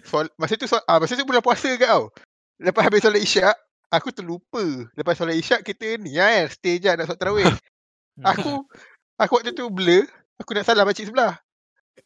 [0.03, 2.11] Sol, masa tu sol, ah, masa tu bulan puasa ke tau.
[2.59, 3.55] Lepas habis solat isyak,
[3.91, 4.63] aku terlupa.
[4.95, 7.47] Lepas solat isyak kita ni lah kan, stay je nak solat tarawih.
[8.29, 8.65] aku
[9.19, 10.05] aku waktu tu blur,
[10.41, 11.37] aku nak salam makcik sebelah.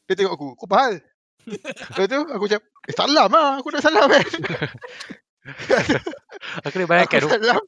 [0.08, 0.94] Dia tengok aku, kau apa hal?
[1.48, 4.26] Lepas tu aku macam, eh salam lah, aku nak salam kan.
[6.62, 7.34] Aku boleh bayangkan aku tu.
[7.34, 7.64] salam.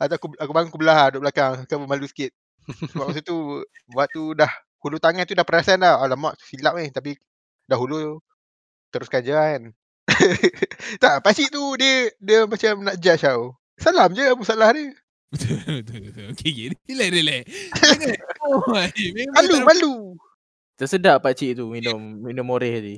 [0.00, 2.32] Atau aku, aku bangun ke belah duduk belakang, aku malu sikit.
[2.92, 3.64] Sebab masa tu,
[3.96, 4.52] waktu dah
[4.84, 6.00] hulu tangan tu dah perasan dah.
[6.00, 6.92] Alamak, silap ni.
[6.92, 7.16] Tapi
[7.66, 8.20] dahulu
[8.92, 9.62] teruskan je kan.
[11.02, 13.54] tak, pakcik tu dia dia macam nak judge tau.
[13.80, 14.92] Salam je apa salah dia.
[15.30, 16.24] Betul, betul, betul.
[16.34, 16.66] Okay, okay.
[16.90, 17.42] Relax, relax.
[18.42, 18.66] Oh,
[19.38, 19.92] Malu, malu.
[20.74, 22.96] Tersedak pak cik tu minum minum moreh tadi.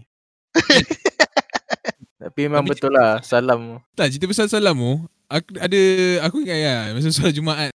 [2.22, 3.82] Tapi memang Tapi betul lah salam.
[3.98, 4.94] Tak, cerita pasal salam tu,
[5.26, 5.80] aku ada
[6.24, 7.72] aku ingat ya, masa solat Jumaat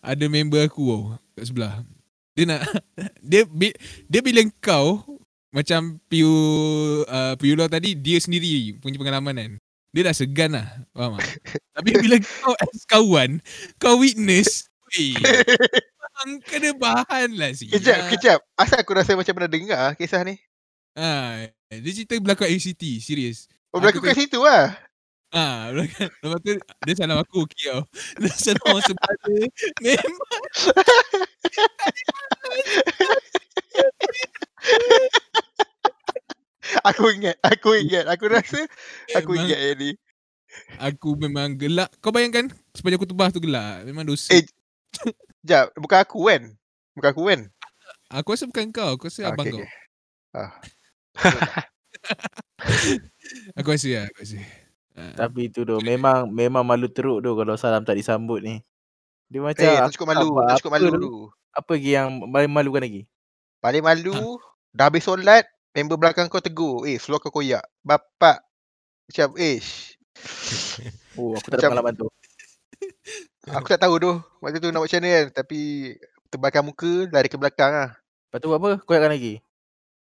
[0.00, 1.02] ada member aku tau
[1.36, 1.84] kat sebelah.
[2.32, 2.60] Dia nak
[3.20, 3.44] dia
[4.08, 5.19] dia bila kau
[5.50, 6.30] macam piu
[7.06, 9.52] uh, piulau tadi dia sendiri punya pengalaman kan.
[9.90, 11.26] Dia dah segan lah Faham tak?
[11.74, 13.42] Tapi bila kau as kawan
[13.82, 15.18] Kau witness Weh
[16.46, 18.38] kena bahan lah si Kejap, kejap.
[18.54, 20.38] Asal aku rasa macam pernah dengar kisah ni.
[20.94, 24.74] ha, Dia cerita berlaku kat ACT Serius Oh, Aku berlaku kat situ lah.
[25.30, 26.10] Ah, belakang.
[26.10, 27.86] Lepas tu dia salam aku okey tau.
[28.18, 29.46] Dia salam orang sebelah dia.
[30.02, 30.42] Memang
[36.84, 38.04] Aku ingat, aku ingat.
[38.06, 38.60] Aku rasa
[39.12, 39.90] aku Memang- ingat yang ni.
[40.76, 41.90] aku memang gelak.
[41.98, 43.82] Kau bayangkan sepanjang aku tebas tu gelak.
[43.84, 44.30] Memang dosa.
[44.32, 44.42] Eh,
[44.90, 46.42] Sekejap, bukan aku kan?
[46.92, 47.40] Bukan aku kan?
[48.10, 48.90] Aku rasa bukan kau.
[48.94, 49.66] Aku rasa Ah, abang okey, kau.
[50.32, 50.50] Ah.
[53.54, 54.04] Aku rasa lah.
[54.10, 54.38] Aku rasa.
[54.92, 55.14] Ah.
[55.16, 58.60] Tapi tu tu memang memang malu teruk tu kalau salam tak disambut ni.
[59.30, 60.26] Dia macam Eh, tak aku cukup malu.
[60.42, 61.12] Tak cukup apa malu tu.
[61.50, 63.02] Apa lagi yang paling malukan lagi?
[63.60, 64.38] Paling malu,
[64.72, 66.86] dah habis solat, member belakang kau tegur.
[66.86, 67.62] Eh, seluar kau koyak.
[67.82, 68.42] Bapak.
[69.10, 69.94] Macam, ish.
[71.18, 72.06] Oh, aku tak ada pengalaman tu.
[73.50, 74.12] Aku tak tahu tu.
[74.40, 75.26] Waktu tu nak buat macam mana kan.
[75.42, 75.60] Tapi,
[76.30, 77.90] tebalkan muka, lari ke belakang lah.
[78.30, 78.72] Lepas tu buat apa?
[78.86, 79.42] Koyakkan lagi.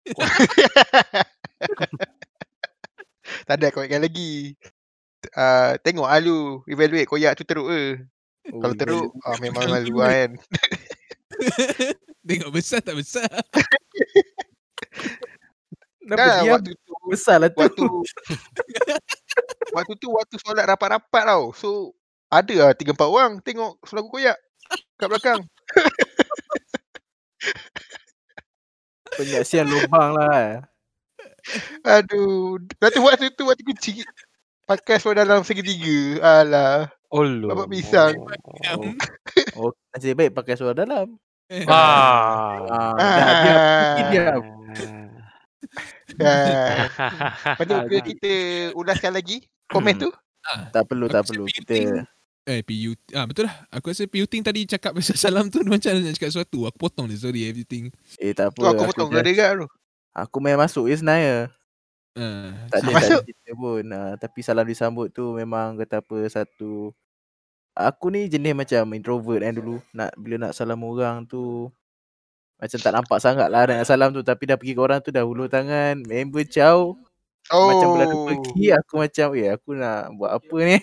[3.46, 4.56] tak ada koyakkan lagi.
[5.36, 6.64] Uh, tengok lah lu.
[6.64, 8.08] Evaluate koyak tu teruk ke.
[8.56, 10.30] Oh, Kalau teruk, ah, memang malu lah kan.
[12.26, 13.28] Tengok besar tak besar.
[16.06, 16.52] Kenapa Dah, diam?
[16.54, 17.58] waktu tu, Besar lah tu.
[17.58, 17.82] waktu
[19.76, 21.50] waktu tu waktu solat rapat-rapat tau.
[21.52, 21.68] So
[22.30, 24.36] ada lah 3 4 orang tengok solat aku koyak
[24.96, 25.40] kat belakang.
[29.16, 30.34] Penyaksian lubang lah.
[30.36, 30.54] eh.
[31.86, 32.58] Aduh.
[32.82, 34.04] Waktu waktu tu waktu kecil
[34.66, 36.20] pakai solat dalam segitiga.
[36.22, 36.90] Alah.
[37.10, 37.48] Allah.
[37.54, 38.14] Bapak pisang.
[39.56, 41.16] Oh, nasib baik pakai suara dalam.
[41.64, 42.60] Ah.
[42.68, 43.56] Ah, dah diam.
[43.96, 44.42] Mesti diam.
[46.16, 46.86] Ah.
[47.54, 48.30] Lepas tu ke kita
[48.72, 50.10] ulaskan lagi komen tu.
[50.70, 51.44] Tak perlu, tak Aku perlu.
[51.44, 51.76] rasa Kita
[52.46, 52.98] Eh, PUT.
[53.10, 53.66] Ah, betul lah.
[53.68, 56.64] Aku rasa PUT tadi cakap pasal salam tu macam nak cakap sesuatu.
[56.64, 57.18] Aku potong dia.
[57.18, 57.90] Sorry, everything.
[58.16, 58.70] eh tak Tu apa.
[58.70, 59.66] aku potong kau dengar tu.
[60.14, 61.50] Aku main masuk je sebenarnya.
[62.14, 63.18] Ah, Tak ada, tak Masuk?
[63.18, 63.82] ada cerita pun.
[63.84, 66.94] Uh, tapi salam disambut tu memang kata apa satu
[67.74, 69.82] Aku ni jenis macam introvert kan dulu.
[69.90, 71.68] Nak bila nak salam orang tu
[72.56, 75.24] macam tak nampak sangat lah nak salam tu tapi dah pergi ke orang tu dah
[75.24, 76.96] hulur tangan, member caw,
[77.46, 77.70] Oh.
[77.70, 80.82] macam berlalu pergi aku macam eh aku nak buat apa ni.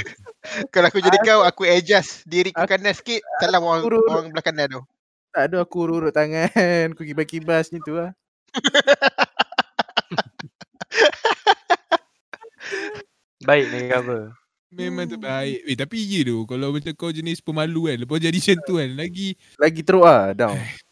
[0.72, 3.20] Kalau aku jadi kau, aku adjust diri ke kanan sikit.
[3.40, 4.08] Salam orang, urut.
[4.08, 4.82] orang belah kanan tu.
[5.28, 8.16] tak ada aku urut-urut tangan, aku kibas-kibas ni tu lah.
[13.44, 14.32] Baik ni apa?
[14.74, 15.62] memang terbaik.
[15.64, 16.42] Eh, tapi ya tu.
[16.50, 18.02] Kalau macam kau jenis pemalu kan.
[18.02, 18.90] Lepas jadi macam tu kan.
[18.98, 19.38] Lagi.
[19.56, 20.58] Lagi teruk ah, down.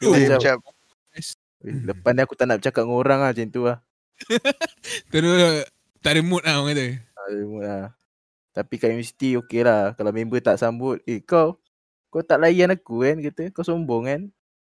[0.00, 0.56] Dia Oh, macam, Macam,
[1.64, 3.78] "Eh, lepas ni aku tak nak bercakap dengan orang lah macam tu lah.
[5.12, 5.64] Terus
[6.00, 6.86] tak ada mood lah orang kata.
[7.02, 7.84] Tak ada mood lah.
[8.56, 9.92] Tapi kat universiti okey lah.
[9.98, 11.60] Kalau member tak sambut, eh kau,
[12.08, 13.42] kau tak layan aku kan kata.
[13.52, 14.20] Kau sombong kan.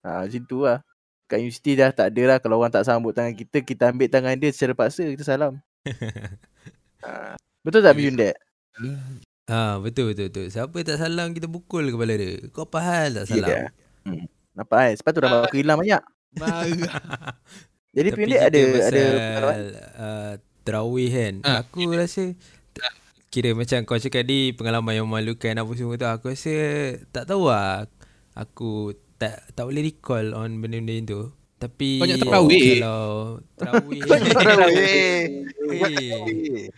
[0.04, 0.84] Ha, macam tu lah.
[1.28, 2.38] Kat universiti dah tak ada lah.
[2.44, 5.60] Kalau orang tak sambut tangan kita, kita ambil tangan dia secara paksa, kita salam.
[7.04, 7.36] ha.
[7.64, 8.36] Betul tak Biyun Dek?
[9.48, 10.48] Ha, betul betul betul.
[10.52, 12.44] Siapa tak salam kita pukul kepala dia.
[12.52, 13.48] Kau apa hal tak salam?
[13.48, 13.68] dah.
[14.04, 14.28] Hmm.
[14.58, 14.94] Nampak kan?
[14.98, 16.02] Sebab tu dah aku hilang banyak.
[17.98, 19.04] Jadi Tapi Biyun Dek ada ada
[19.98, 22.30] uh, Terawih kan Ah, Aku rasa
[23.34, 26.54] Kira macam kau cakap di Pengalaman yang memalukan Apa semua tu Aku rasa
[27.10, 27.90] Tak tahu lah
[28.38, 32.70] Aku tak tak boleh recall On benda-benda tu Tapi Banyak terawih.
[32.78, 34.00] Kalau Terawih.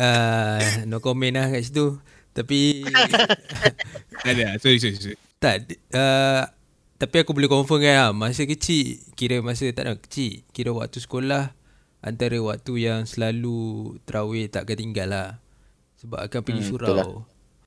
[0.00, 1.98] Eh, uh, No comment lah kat situ
[2.30, 2.86] Tapi
[4.30, 4.54] ada.
[4.62, 5.18] Sorry, sorry, sorry.
[5.42, 6.46] Tak uh,
[7.00, 11.00] Tapi aku boleh confirm kan lah, Masa kecil Kira masa tak nak kecil Kira waktu
[11.00, 11.56] sekolah
[12.04, 15.28] Antara waktu yang selalu Terawih tak akan tinggal lah
[15.96, 17.08] Sebab akan pergi Hmm, surau betul lah.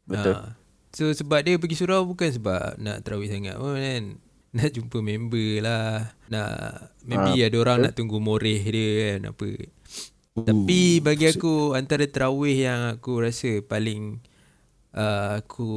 [0.06, 0.34] Betul.
[0.38, 0.50] Ha.
[0.93, 4.04] So sebab dia pergi surau Bukan sebab nak terawih sangat pun kan
[4.62, 6.54] Nak jumpa member lah Nak
[7.10, 9.50] Maybe ada orang nak tunggu moreh dia kan Apa
[10.46, 14.22] Tapi bagi aku Antara terawih yang aku rasa paling
[14.93, 15.74] uh, Aku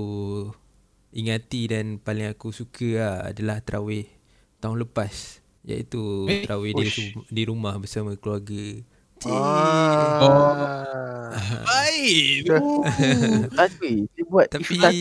[1.16, 4.05] Ingati dan paling aku suka lah Adalah terawih
[4.61, 5.40] Tahun lepas.
[5.64, 6.85] Iaitu Eh, terawih di,
[7.33, 8.85] di rumah bersama keluarga.
[9.24, 10.85] Ah.
[11.64, 12.52] Baik.
[13.61, 14.92] Tapi dia buat Tapi kan.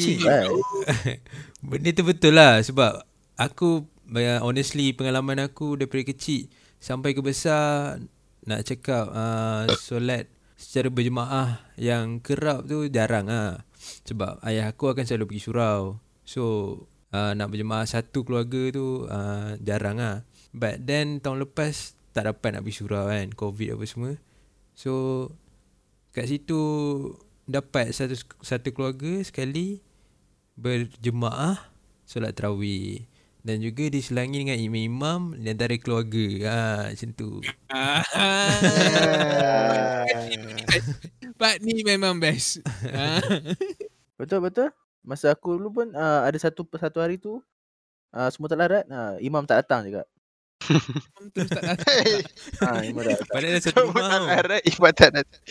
[1.68, 3.04] Benda tu betul lah Sebab
[3.36, 3.84] Aku
[4.16, 6.48] uh, Honestly Pengalaman aku Daripada kecil
[6.80, 8.00] Sampai ke besar
[8.48, 13.68] Nak cakap uh, Solat Secara berjemaah Yang kerap tu Jarang lah.
[14.08, 16.44] Sebab ayah aku akan selalu pergi surau So
[17.14, 22.58] uh, Nak berjemaah satu keluarga tu uh, Jarang lah But then Tahun lepas Tak dapat
[22.58, 24.12] nak pergi surau kan Covid apa semua
[24.74, 25.30] So
[26.12, 26.60] Kat situ
[27.46, 29.86] Dapat satu satu keluarga sekali
[30.56, 31.60] berjemaah
[32.08, 33.04] solat tarawih
[33.46, 36.26] dan juga diselangi dengan imam-imam di antara keluarga.
[36.50, 37.46] Ha, macam tu.
[41.40, 42.66] Part ni memang best.
[42.90, 43.22] Ah.
[44.18, 44.74] Betul betul.
[45.06, 47.38] Masa aku dulu pun uh, ada satu satu hari tu
[48.12, 50.04] uh, semua tak larat, uh, imam tak datang juga.
[51.36, 51.96] Terus tak datang.
[52.66, 53.30] Ha, imam tak datang.
[53.30, 54.24] Padahal dah satu Semua tak imam.
[54.26, 55.42] larat ibadat datang.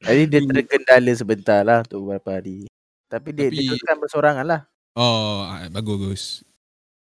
[0.00, 2.64] Jadi dia terkendala sebentar lah untuk beberapa hari.
[3.12, 4.60] Tapi dia, Tapi- dia kan bersorangan lah.
[4.96, 6.42] Oh, bagus.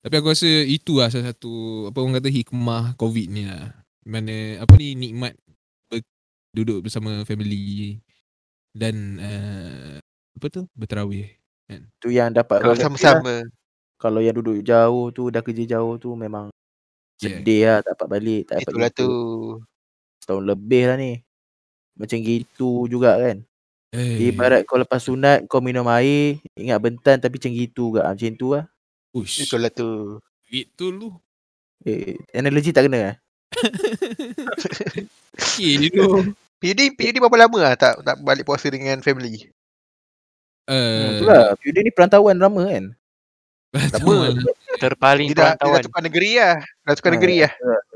[0.03, 3.71] Tapi aku rasa itu lah salah satu apa orang kata hikmah COVID ni lah.
[4.03, 5.39] Mana apa ni nikmat
[5.87, 6.03] ber,
[6.51, 8.03] duduk bersama family
[8.75, 10.03] dan uh,
[10.43, 11.31] apa tu berterawih.
[12.03, 12.83] Tu yang dapat Kalau lah.
[12.83, 13.35] sama-sama.
[13.95, 16.51] Kalau yang duduk jauh tu dah kerja jauh tu memang
[17.23, 17.39] Yeah.
[17.39, 18.99] sedih lah tak dapat balik, tak dapat Itulah jumpa.
[18.99, 19.11] tu.
[20.19, 21.13] Setahun lebih lah ni.
[21.95, 23.37] Macam gitu juga kan.
[23.95, 28.11] Eh, Ibarat kau lepas sunat kau minum air, ingat bentan tapi macam gitu juga.
[28.11, 28.67] Macam tu lah.
[29.15, 30.19] ush, Itulah tu.
[30.51, 31.15] itu lu.
[31.87, 33.17] Eh, analogi tak kena eh?
[35.39, 36.35] Okay tu.
[36.59, 39.47] PUD, PUD berapa lama lah tak, tak balik puasa dengan family?
[40.71, 41.43] Uh, itulah.
[41.59, 42.85] Dia ni perantauan lama kan.
[43.73, 44.37] Lama.
[44.77, 45.83] Terpaling Dia dah, dia dah perantauan.
[45.87, 46.57] tukar negeri lah.
[46.85, 47.53] Dah tukar Ah, negeri lah.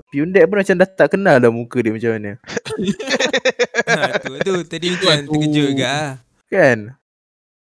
[0.06, 2.32] Piundek pun macam dah tak kenal dah muka dia macam mana.
[3.90, 4.54] ha, tu, tu.
[4.64, 5.06] Tadi tu.
[5.06, 6.16] terkejut ke ah?
[6.46, 6.78] Kan?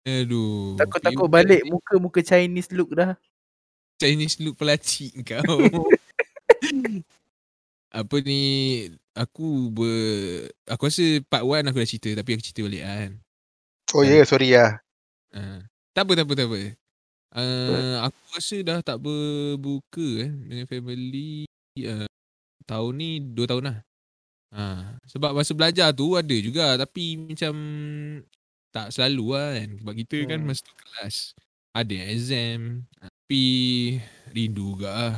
[0.04, 0.76] Aduh.
[0.76, 3.16] Takut-takut balik muka-muka Chinese look dah.
[3.96, 5.64] Chinese look pelacik kau.
[7.94, 8.42] apa ni
[9.14, 13.14] aku ber aku rasa part 1 aku dah cerita tapi aku cerita balik lah kan.
[13.94, 14.83] Oh ya, yeah, sorry lah.
[15.94, 16.62] Uh, tak apa tak apa tak apa.
[17.34, 21.46] Uh, aku rasa dah tak berbuka eh dengan family
[21.86, 22.10] uh,
[22.66, 23.78] tahun ni 2 tahun lah.
[24.54, 27.54] Ha, sebab masa belajar tu ada juga tapi macam
[28.74, 29.70] tak selalu lah kan.
[29.82, 30.48] Sebab kita kan Hmm.
[30.50, 31.16] masa tu kelas
[31.74, 33.46] ada exam tapi
[34.34, 35.16] rindu juga lah.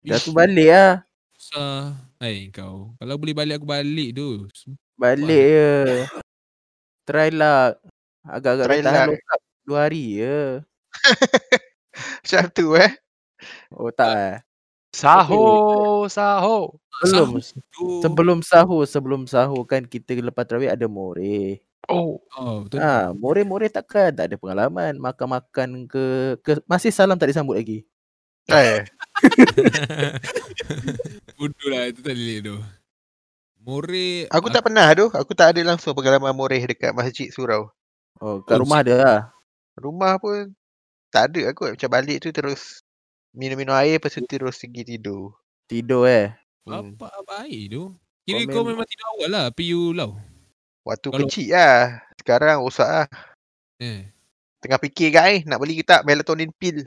[0.00, 0.92] Dah tu balik lah.
[1.36, 1.92] Susah.
[2.16, 2.96] Hai kau.
[2.96, 4.48] Kalau boleh balik aku balik tu.
[4.96, 5.76] Balik je.
[7.04, 7.76] Try lah.
[8.24, 10.62] Agak-agak Try lokap dua hari je.
[12.22, 12.92] Macam tu eh.
[13.74, 14.34] Oh tak eh.
[14.96, 16.80] Sahur, sahur.
[17.04, 17.36] Belum.
[17.74, 18.00] tu.
[18.00, 21.60] Sebelum sahur, sebelum sahur kan kita lepas terawih ada more.
[21.86, 22.82] Oh, Oh betul.
[22.82, 24.96] Ha, more-more takkan tak ada pengalaman.
[24.98, 27.84] Makan-makan ke, ke masih salam tak disambut lagi.
[28.50, 28.82] Eh,
[31.38, 32.56] Bodoh lah itu tak boleh tu.
[33.66, 35.06] More aku tak pernah tu.
[35.12, 37.68] Aku tak ada langsung pengalaman moreh dekat masjid surau.
[38.22, 39.20] Oh, kat Oh, rumah ada lah.
[39.76, 40.52] Rumah pun
[41.12, 41.76] tak ada aku.
[41.76, 42.80] Macam balik tu terus
[43.36, 45.36] minum-minum air lepas tu terus pergi tidur.
[45.68, 46.32] Tidur eh.
[46.64, 46.96] Hmm.
[46.96, 47.82] Bapak baik tu.
[48.26, 50.10] Kira Kau kau mem- memang tidur awal lah PU lau.
[50.82, 52.02] Waktu Kalau- kecil lah.
[52.18, 53.06] Sekarang rosak lah.
[53.78, 54.10] Eh.
[54.58, 55.40] Tengah fikir kat eh.
[55.46, 56.82] Nak beli ke tak melatonin pill.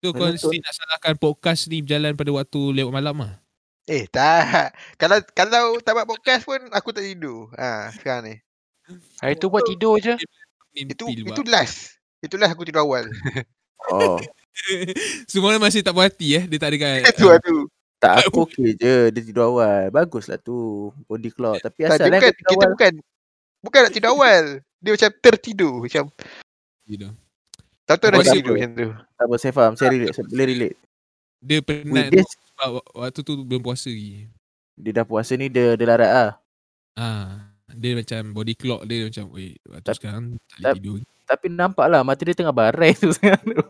[0.00, 3.36] Tu kau mesti nak salahkan podcast ni berjalan pada waktu lewat malam lah.
[3.84, 4.72] Eh tak.
[5.00, 7.52] Kalau kalau tak buat podcast pun aku tak tidur.
[7.60, 8.36] Ha, sekarang ni.
[9.22, 10.16] hari tu buat tidur je.
[10.74, 11.99] Itu itu last.
[12.20, 13.04] Itu last aku tidur awal.
[13.82, 14.20] Oh.
[15.24, 16.44] Semua orang masih tak puas hati eh.
[16.44, 17.00] Dia tak ada kan.
[17.02, 17.64] Itu lah tu.
[17.96, 19.88] Tak aku okey je dia tidur awal.
[19.88, 20.52] Baguslah tu
[21.06, 21.56] body clock.
[21.58, 22.70] Tapi Tak, asal dia eh bukan, tidur kita awal.
[22.70, 22.92] bukan
[23.62, 24.44] bukan nak tidur awal.
[24.78, 25.74] Dia macam tertidur.
[25.80, 26.04] Macam
[26.84, 27.08] Gitu.
[27.82, 28.58] tahu-tahu Aku dah tak tidur apa.
[28.58, 28.88] macam tu.
[29.16, 29.72] Tak apa saya faham.
[29.74, 30.12] Saya relate.
[30.12, 30.76] Saya boleh relate.
[31.40, 34.28] Dia penat tu sebab wa- waktu tu belum puasa lagi.
[34.76, 36.30] dia dah puasa ni dia dia larat ah.
[36.94, 37.28] Ah,
[37.66, 41.00] dia macam body clock dia macam weh waktu Tap- sekarang tak tap- tidur.
[41.30, 43.62] Tapi nampak lah mata dia tengah barai tu sekarang tu.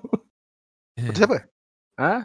[0.96, 1.38] Eh, Betul siapa?
[2.01, 2.25] Ha?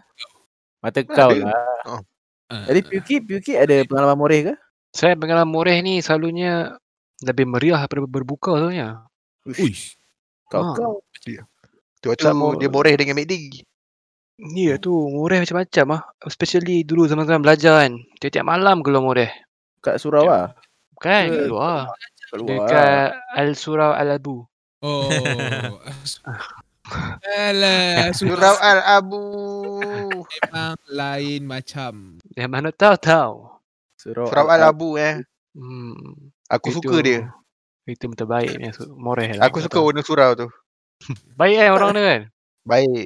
[0.79, 1.43] Mata Mana kau ada?
[1.43, 1.99] lah.
[2.47, 4.53] ah, Jadi Pyuki, Pyuki ada pengalaman moreh ke?
[4.89, 6.79] Saya pengalaman moreh ni selalunya
[7.19, 9.03] lebih meriah daripada berbuka sebenarnya.
[9.43, 9.99] Uish.
[10.47, 10.73] Kau Ah.
[10.73, 10.93] kau.
[11.99, 13.65] Tu Sama- dia moreh dengan MACD.
[14.55, 16.01] Ya tu, moreh macam-macam ah.
[16.21, 17.97] Especially dulu zaman-zaman belajar kan.
[18.19, 19.31] Tiap-tiap malam keluar moreh.
[19.79, 20.53] Kat surau lah.
[20.95, 21.27] Kan?
[21.27, 21.39] Ke?
[21.47, 21.91] Keluar.
[22.29, 22.47] Kat luar.
[22.47, 22.67] lah.
[22.67, 24.43] Dekat Al-Surau Al-Abu.
[24.85, 25.09] Oh.
[27.25, 29.25] Alah, Surau Al-Abu.
[30.21, 32.21] memang lain macam.
[32.37, 33.49] Yang mana tahu-tahu.
[33.97, 35.25] Surau, Surau Al-Abu eh.
[35.57, 36.29] Hmm.
[36.53, 37.33] Aku itu- suka dia.
[37.85, 39.49] Itu terbaik punya su- moreh lah.
[39.49, 40.47] Aku suka warna surau tu.
[41.33, 42.21] Baik kan orang dia kan?
[42.65, 43.05] Baik.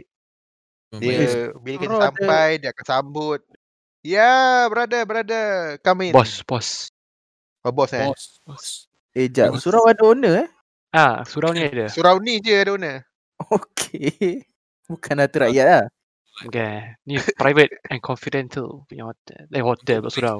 [0.99, 1.63] Dia baik.
[1.63, 3.39] bila kita ada- sampai dia akan sambut.
[3.99, 4.31] Ya,
[4.71, 5.47] brother, brother.
[5.83, 6.13] Come in.
[6.15, 6.91] Bos, bos.
[7.63, 8.07] Oh, bos eh.
[8.07, 8.65] Bos, bos.
[9.11, 10.49] Eh jap, surau ada owner eh?
[10.89, 11.85] Ah, surau ni ada.
[11.85, 13.05] Surau ni je ada owner.
[13.53, 14.41] Okey.
[14.89, 15.85] Bukan harta rakyat lah.
[16.49, 16.97] Okay.
[17.05, 19.45] Ni private and confidential punya hotel.
[19.53, 20.37] Eh, hotel pula surau.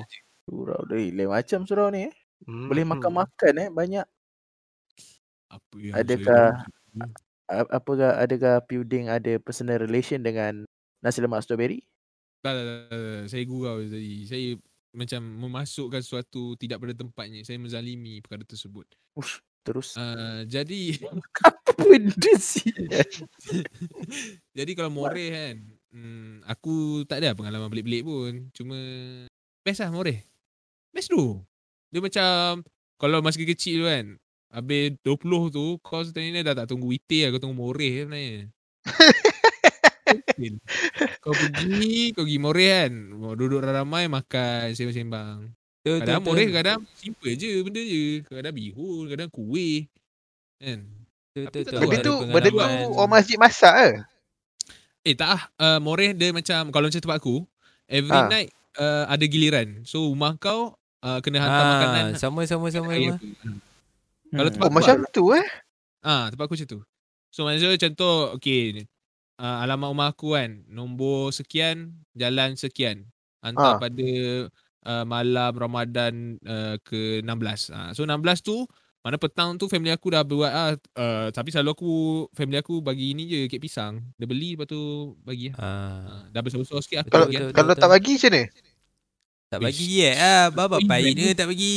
[0.50, 2.14] Surau dia lain macam surau ni eh.
[2.50, 2.66] Hmm.
[2.72, 4.06] Boleh makan-makan eh banyak.
[5.54, 6.56] Apa yang Adakah-
[7.50, 10.66] saya apakah adakah Puding ada personal relation dengan
[11.02, 11.82] nasi lemak strawberry?
[12.40, 13.24] Tak, tak, tak, tak, tak.
[13.30, 14.24] Saya gurau tadi.
[14.26, 14.48] Saya
[14.96, 17.42] macam memasukkan sesuatu tidak pada tempatnya.
[17.46, 18.88] Saya menzalimi perkara tersebut.
[19.14, 19.94] Ush, terus.
[19.94, 20.98] Uh, jadi
[21.46, 22.74] Apa benda sih?
[24.58, 25.56] jadi kalau Moreh kan,
[25.94, 28.50] hmm, aku tak ada pengalaman pelik-pelik pun.
[28.58, 28.78] Cuma
[29.62, 30.26] best lah Moreh.
[30.90, 31.38] Best tu.
[31.94, 32.66] Dia macam
[32.98, 34.06] kalau masa kecil tu kan,
[34.50, 38.50] habis 20 tu kau sebenarnya dah tak tunggu Wite lah, kau tunggu Moreh sebenarnya.
[40.10, 40.54] Mungkin.
[41.24, 42.94] kau pergi, kau pergi Moreh kan.
[43.38, 45.59] Duduk ramai makan, sembang-sembang.
[45.80, 46.58] Betul, Kadang betul, Moreh betul.
[46.60, 48.04] kadang simple je benda je.
[48.28, 49.88] Kadang bihun, kadang kuih.
[50.60, 50.80] Kan?
[51.32, 51.80] Betul, betul, betul.
[51.80, 52.60] Benda tu, benda tu
[53.00, 53.90] orang masjid masak ke?
[55.08, 57.48] Eh tak ah, uh, Moreh dia macam kalau macam tempat aku,
[57.88, 58.28] every Ah.
[58.28, 59.88] night uh, ada giliran.
[59.88, 63.16] So rumah kau uh, kena hantar Ah, makanan sama sama sama hari sama.
[63.16, 63.28] apa.
[64.30, 64.54] Kalau Hmm.
[64.60, 65.48] tempat Oh aku macam tu eh.
[66.04, 66.80] Ah, tempat aku macam tu.
[67.32, 68.84] So maksudnya contoh okay,
[69.40, 73.08] uh, alamat rumah aku kan, nombor sekian, jalan sekian.
[73.40, 73.80] Hantar Ah.
[73.80, 74.10] pada
[74.86, 77.72] uh, malam Ramadan uh, ke-16.
[77.72, 78.64] Ah, so 16 tu
[79.00, 81.92] mana petang tu family aku dah buat ah uh, tapi selalu aku
[82.36, 84.04] family aku bagi ni je kek pisang.
[84.20, 85.58] Dia beli lepas tu bagi lah.
[85.58, 87.38] Ah, Ah, dah besar-besar sikit aku Kalau bagi.
[87.40, 87.82] betul, kalau betul.
[87.82, 88.44] tak bagi macam mana?
[89.50, 91.18] tak bagi ye ah, bapa Ui, pahit bagi.
[91.18, 91.76] dia tak bagi.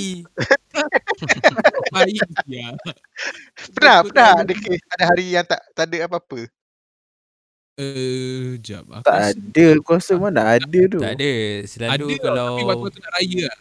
[1.95, 2.69] Baik ya.
[3.77, 6.41] Pernah, pernah ada kes ada hari yang tak tak ada apa-apa.
[7.75, 8.85] Eh, jap.
[8.87, 9.67] Aku Tak rasa ada.
[9.81, 11.01] Aku rasa mana ada tu.
[11.01, 11.25] Tak ada.
[11.25, 13.59] ada Selalu tau, kalau tapi waktu-waktu nak raya lah.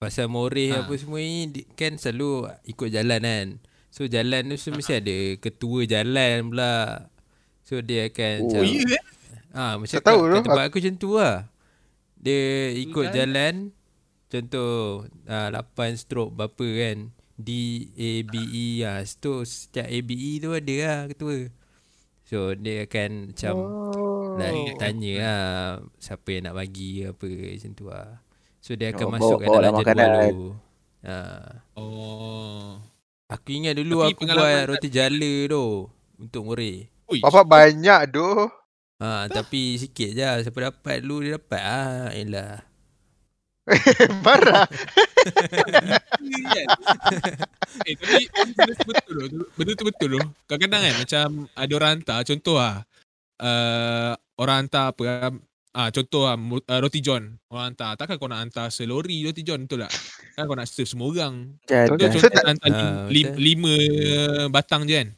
[0.00, 0.82] pasal moreh Ha.
[0.82, 2.30] apa semua ni di- kan selalu
[2.66, 3.46] ikut jalan kan.
[3.86, 7.06] So jalan tu so, mesti ada ketua jalan pula.
[7.62, 9.02] So dia akan Oh, macam Oh, ya eh?
[9.52, 10.34] Ah, macam Tak tahu kat, tu.
[10.34, 11.36] kat tempat aku macam tu lah.
[12.16, 12.42] Dia
[12.74, 13.14] ikut kan?
[13.14, 13.54] jalan
[14.26, 14.72] contoh
[15.28, 16.96] ah, 8 stroke berapa kan.
[17.36, 17.48] D
[17.92, 18.98] A B E ah.
[19.04, 21.52] So setiap A B E tu ada lah ketua.
[22.32, 24.40] So dia akan macam Oh.
[24.40, 25.44] like, tanya lah
[26.00, 28.08] siapa yang nak bagi apa macam tu lah.
[28.56, 30.32] So dia akan Oh, masuk bawa- kat bawa dalam lah jadual makanan.
[30.32, 30.46] tu.
[31.04, 31.50] Ah.
[31.76, 32.68] Oh.
[33.28, 35.66] Aku ingat dulu Tapi aku buat roti jala tu
[36.16, 36.42] untuk.
[36.56, 37.20] Ui.
[37.20, 38.48] Bapak banyak doh.
[38.96, 42.08] Ha, tapi sikit je Siapa dapat dulu dia dapat ah.
[42.16, 42.64] Elah.
[44.26, 44.66] Marah.
[44.66, 46.66] kan?
[47.86, 49.38] eh tapi benda tu betul tu.
[49.54, 50.20] Benda tu betul tu.
[50.46, 52.82] Kadang-kadang kan macam ada orang hantar contoh ah
[53.38, 55.32] uh, orang hantar apa ah,
[55.72, 59.64] ah contoh ah uh, roti john orang hantar takkan kau nak hantar selori roti john
[59.64, 59.92] betul tak?
[60.34, 61.34] Kan kau nak serve semua orang.
[61.62, 61.86] Jadi.
[61.88, 63.38] Contoh, So, contoh tak- hantar lim, Ah, lim, betul.
[63.38, 63.74] lima
[64.50, 65.08] batang je kan.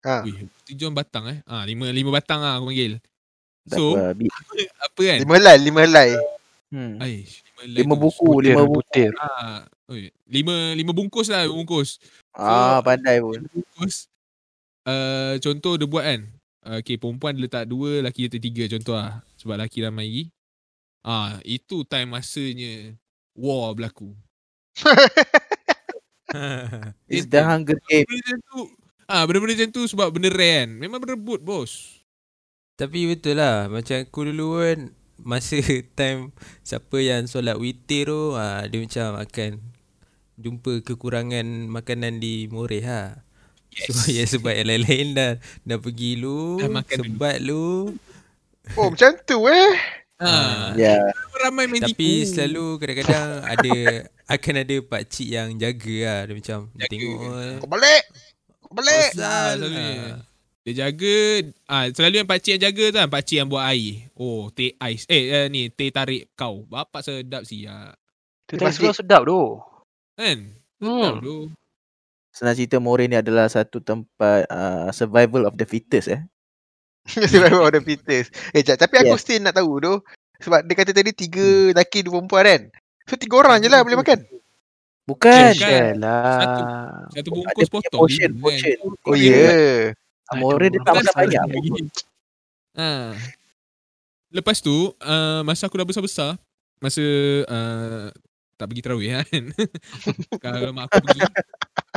[0.00, 0.14] Ha.
[0.24, 1.38] Wih, roti john batang eh.
[1.44, 2.96] Ah lima lima batang ah aku panggil.
[3.68, 4.24] Tak So apa,
[4.88, 5.18] apa kan?
[5.20, 6.10] Lima helai, lima helai.
[6.70, 7.02] Hmm.
[7.02, 8.80] Aish, Lima buku, Butir, lima buku.
[8.80, 9.10] butir.
[9.20, 12.00] Ah, oi, lima lima bungkus lah bungkus.
[12.32, 13.36] Ah, pandai pun.
[13.36, 14.08] Lima bungkus.
[14.88, 16.20] Uh, contoh dia buat kan.
[16.60, 19.20] Uh, okay, perempuan dia letak dua, lelaki letak tiga contoh lah.
[19.40, 20.24] Sebab lelaki ramai lagi.
[21.00, 22.96] Ah, itu time masanya
[23.36, 24.12] war berlaku.
[27.10, 28.06] It's the Hunger Game.
[28.06, 28.60] Benda macam tu.
[29.10, 30.68] Ah, benda-benda macam tu sebab benda rare kan.
[30.78, 31.98] Memang berebut bos.
[32.80, 34.88] Tapi betul lah Macam aku dulu kan
[35.22, 35.56] Masa
[35.98, 39.50] time Siapa yang solat witir tu ha, Dia macam akan
[40.34, 43.20] Jumpa kekurangan makanan di Moreh ha.
[43.70, 43.86] Yes.
[43.86, 47.06] Sebab, ya, sebab yang lain-lain dah Dah pergi lu Dah makan dulu.
[47.06, 47.66] Sebat lu
[48.74, 49.72] Oh macam tu eh.
[50.20, 51.10] Ah, Ya.
[51.40, 52.28] ramai main Tapi tipu.
[52.28, 53.74] selalu kadang-kadang Ada
[54.34, 56.86] Akan ada pakcik yang jaga lah Dia macam Jaga.
[56.86, 57.18] Tengok
[57.58, 58.02] Kau balik.
[58.60, 59.10] Kau balik.
[59.18, 60.20] Ha.
[60.60, 61.16] Dia jaga
[61.66, 64.12] ah selalu yang pakcik yang jaga tu kan pakcik yang buat air.
[64.12, 65.08] Oh, teh ais.
[65.08, 66.68] Eh, uh, ni teh tarik kau.
[66.68, 67.96] Bapak sedap siap.
[68.44, 69.40] Tu Dia tadi pasti- sebelah sedap tu.
[70.14, 70.38] Kan?
[70.76, 71.20] Sedap Hmm.
[71.20, 71.36] tu.
[72.30, 76.22] Senang cerita Moreh ni adalah satu tempat uh, survival of the fittest eh.
[77.32, 78.28] Survival of the fittest.
[78.52, 79.20] Eh, jap, tapi aku Yes.
[79.20, 79.94] still nak tahu tu.
[80.40, 82.62] Sebab dia kata tadi tiga lelaki, dua perempuan kan.
[83.04, 84.24] So tiga orang je lah boleh makan.
[85.04, 85.52] Bukan.
[85.52, 85.94] Bukan.
[85.98, 86.62] Satu
[87.12, 87.98] Ada bungkus potong.
[87.98, 88.76] portion, lima, portion.
[88.78, 89.04] kan?
[89.04, 89.32] Oh ya.
[89.32, 89.80] Yeah.
[90.38, 91.42] Moreh dia tak makan banyak.
[91.50, 91.70] lagi.
[92.78, 93.18] Ha.
[94.30, 96.38] Lepas tu, uh, masa aku dah besar-besar,
[96.78, 97.02] masa
[97.50, 98.14] uh,
[98.54, 99.44] tak pergi terawih kan.
[100.44, 101.20] Kalau mak aku pergi,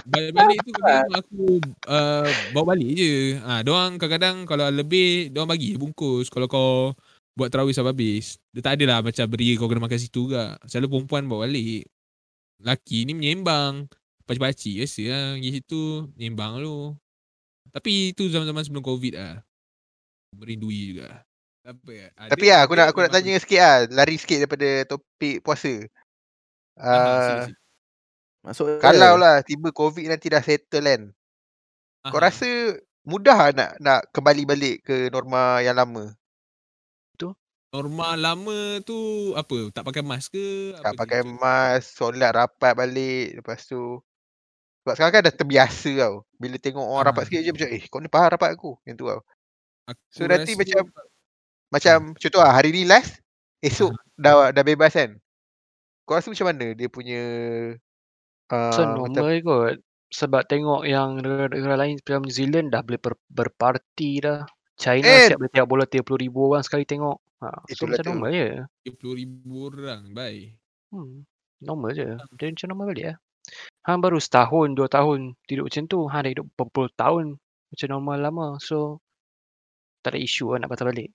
[0.09, 1.41] balik-balik tu kadang aku
[1.85, 3.37] uh, bawa balik je.
[3.37, 6.31] Ha, doang kadang-kadang kalau lebih, doang bagi bungkus.
[6.33, 6.95] Kalau kau
[7.37, 10.55] buat terawih sampai habis, dia tak adalah macam beri kau kena makan situ juga.
[10.65, 11.85] Selalu perempuan bawa balik.
[12.63, 13.91] Laki ni menyembang.
[14.23, 15.83] Pakcik-pakcik biasa lah pergi situ,
[16.15, 16.95] menyembang lu.
[17.73, 19.41] Tapi itu zaman-zaman sebelum Covid lah.
[20.37, 21.25] Merindui juga.
[21.65, 22.07] Apa ya?
[22.13, 25.73] Ada- Tapi ya, aku nak aku nak tanya sikit ah, lari sikit daripada topik puasa.
[26.77, 27.53] Ah, Uh.
[28.43, 31.01] Masuk kalau lah tiba COVID nanti dah settle kan.
[32.11, 32.27] Kau Aha.
[32.27, 32.75] rasa
[33.07, 36.11] mudah lah nak nak kembali balik ke norma yang lama.
[37.73, 39.73] Norma lama tu apa?
[39.73, 40.77] Tak pakai mask ke?
[40.77, 43.41] Tak Apa pakai mask, solat rapat balik.
[43.41, 43.97] Lepas tu
[44.83, 46.15] sebab sekarang kan dah terbiasa tau.
[46.35, 47.07] Bila tengok orang Ah.
[47.11, 48.71] rapat sikit je macam eh kau ni faham rapat aku.
[48.85, 49.21] Yang tu tau.
[49.89, 50.83] Aku So nanti macam
[51.71, 53.19] macam contoh lah hari ni last,
[53.59, 55.17] esok dah dah bebas kan.
[56.05, 57.21] Kau rasa macam mana dia punya
[58.51, 59.75] uh, So macam, normal kot.
[60.13, 64.45] Sebab tengok yang negara-negara lain macam New Zealand dah boleh ber, berparti dah.
[64.77, 65.29] China Eh.
[65.29, 67.17] siap boleh tengok bola 30 ribu orang sekali tengok.
[67.41, 68.09] Ha, so Itulah macam tu.
[68.13, 68.47] normal je.
[68.85, 70.01] 30,000 orang.
[70.13, 70.55] Baik.
[70.93, 71.25] Hmm,
[71.59, 72.07] normal je.
[72.37, 73.17] Dia macam normal balik lah.
[73.83, 75.99] Hang baru setahun, dua tahun tidur macam tu.
[76.07, 77.35] Hang dah hidup berpuluh tahun
[77.69, 78.47] macam normal lama.
[78.59, 79.03] So,
[79.99, 81.09] tak ada isu lah nak patah balik.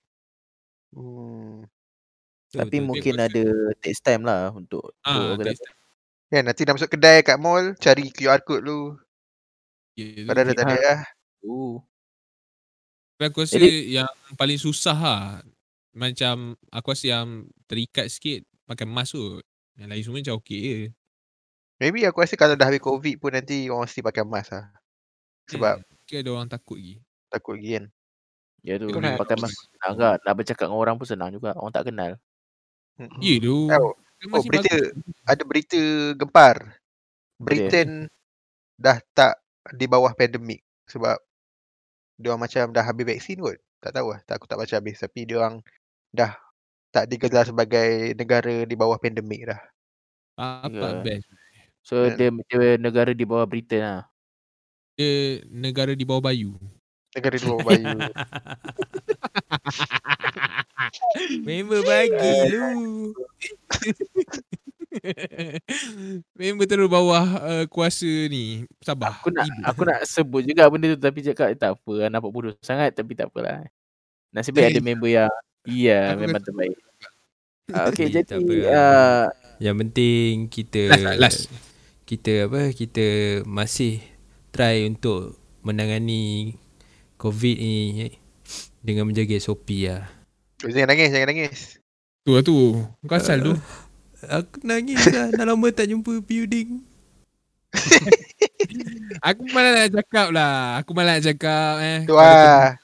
[0.93, 1.65] hmm,
[2.49, 2.87] Betul, Tapi betul.
[2.89, 3.43] mungkin Dia ada
[3.77, 5.69] takes time lah untuk Ah, tak- organisasi.
[6.29, 8.79] kan nanti dah masuk kedai kat mall cari QR code ya, tu
[10.25, 10.57] Padahal dah okey.
[10.57, 10.99] tak ada lah.
[13.13, 15.23] Tapi aku rasa Jadi- yang paling susah lah.
[15.91, 17.27] Macam aku rasa yang
[17.65, 19.41] terikat sikit pakai mask tu.
[19.75, 20.79] Yang lain semua macam okey je.
[21.79, 24.67] Maybe aku rasa kalau dah habis COVID pun nanti orang mesti pakai mask lah.
[25.47, 26.95] Sebab Hmm, Mungkin ada orang takut lagi.
[27.29, 27.85] takut lagi kan.
[28.59, 29.17] ya tu Correct.
[29.17, 30.17] pakai mask senang kan.
[30.21, 31.49] Nak bercakap dengan orang pun senang juga.
[31.55, 32.11] Orang tak kenal.
[33.23, 33.71] Ya tu.
[33.71, 33.95] Oh,
[34.35, 34.91] oh, berita bagus.
[35.23, 35.81] ada berita
[36.15, 36.55] gempar.
[37.39, 38.11] Britain
[38.75, 39.39] dah tak
[39.71, 41.15] di bawah pandemik sebab
[42.19, 43.55] dia orang macam dah habis vaksin kot.
[43.79, 45.63] Tak tahu lah, tak aku tak baca habis tapi dia orang
[46.11, 46.35] dah
[46.91, 49.61] tak digelar sebagai negara di bawah pandemik dah.
[50.35, 50.99] Apa Ya.
[50.99, 51.27] best.
[51.83, 52.17] So Kan?
[52.17, 54.01] dia, dia negara di bawah Britain lah.
[54.99, 56.59] Dia negara di bawah bayu.
[57.15, 57.87] Negara di bawah bayu.
[61.47, 63.13] Member bagi lu.
[66.39, 68.65] Member terus bawah uh, kuasa ni.
[68.81, 69.21] Sabah.
[69.21, 69.61] Aku nak Ibu.
[69.65, 73.13] aku nak sebut juga benda tu tapi cakap tak apa lah, nampak bodoh sangat tapi
[73.13, 73.65] tak apalah.
[74.29, 75.33] Nasib baik ada member yang
[75.65, 76.77] iya Aku memang terbaik.
[77.69, 78.33] Ah, okay, Eh, jadi
[78.73, 79.29] uh,
[79.61, 81.68] Yang penting kita Last last.
[82.09, 83.05] Kita apa kita
[83.45, 84.01] masih
[84.49, 86.57] try untuk menangani
[87.21, 88.13] COVID ni eh,
[88.81, 90.09] dengan menjaga SOP lah.
[90.57, 91.59] jangan nangis, jangan nangis.
[92.25, 92.81] Tu lah tu.
[93.05, 93.53] Kau asal tu.
[94.25, 96.83] Aku nangis lah Dah lama tak jumpa building
[99.29, 100.81] Aku malah nak cakap lah.
[100.81, 101.99] Aku malah nak cakap eh.
[102.09, 102.75] Tu lah.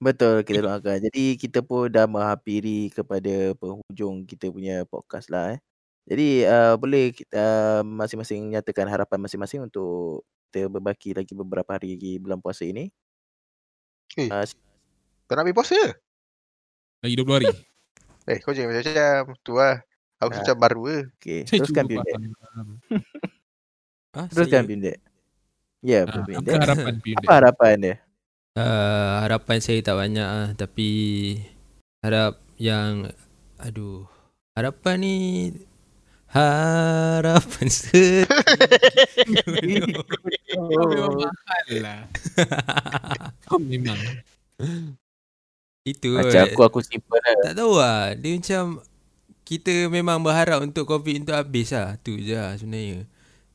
[0.00, 0.96] betul kita doakan.
[1.12, 5.60] Jadi kita pun dah menghampiri kepada penghujung kita punya podcast lah eh.
[6.02, 11.94] Jadi uh, boleh kita uh, masing-masing nyatakan harapan masing-masing untuk kita berbaki lagi beberapa hari
[11.94, 12.90] lagi bulan puasa ini.
[14.18, 14.28] Eh.
[14.28, 14.44] Uh,
[15.24, 15.78] Tak nak puasa?
[17.00, 17.46] Lagi 20 hari.
[18.28, 19.22] Eh, kau jangan macam-macam.
[19.40, 19.76] Tu lah.
[20.18, 20.36] Aku Ah.
[20.38, 20.98] macam baru ke.
[21.18, 22.14] okay, Saya teruskan cuba Pindek.
[22.38, 22.68] faham.
[24.14, 24.96] ah, Teruskan saya, Pindek.
[25.82, 27.26] Ya, Ah, betul Apa harapan Pindek?
[27.26, 27.94] Apa harapan dia?
[28.54, 30.88] uh, Harapan saya tak banyak lah Tapi
[31.98, 33.10] Harap yang
[33.58, 34.06] Aduh
[34.54, 35.16] Harapan ni
[36.32, 37.68] Harapan
[40.48, 42.00] Kau memang mahal lah.
[43.46, 43.98] Kau memang.
[45.82, 46.48] Itu Macam kot.
[46.48, 47.34] aku aku simple lah.
[47.42, 48.64] Tak tahu lah Dia macam
[49.42, 53.02] Kita memang berharap untuk COVID untuk habis lah Tu je lah sebenarnya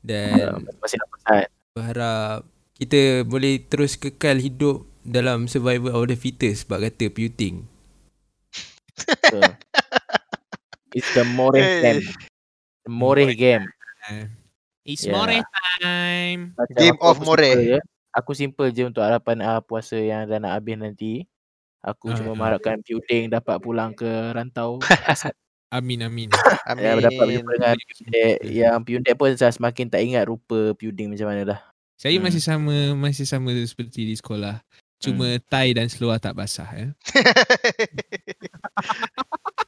[0.03, 1.47] Dan Masih nak pesan.
[1.71, 2.37] berharap
[2.75, 7.63] Kita boleh terus kekal hidup Dalam survival of the fittest Sebab kata Puting
[9.23, 9.39] So,
[10.97, 12.03] it's the Moreh Eh, game.
[12.87, 13.65] Moreh game.
[14.83, 15.13] It's Yeah.
[15.13, 15.29] more
[15.83, 16.55] time.
[16.55, 17.79] Macam Game of Moreh.
[18.15, 21.13] Aku simple je untuk harapan uh, puasa yang dah nak habis nanti.
[21.83, 22.17] Aku Ah.
[22.17, 24.79] cuma mengharapkan Puding dapat pulang ke rantau.
[25.69, 26.31] Amin amin.
[26.65, 26.81] Amin.
[26.83, 28.37] Ya, dapat berjumpa dengan Puding.
[28.47, 31.59] Yang Puding pun saya semakin tak ingat rupa Puding macam mana dah.
[31.99, 32.25] Saya Hmm.
[32.25, 34.63] masih sama masih sama seperti di sekolah.
[34.97, 36.87] Cuma tie dan seluar tak basah ya.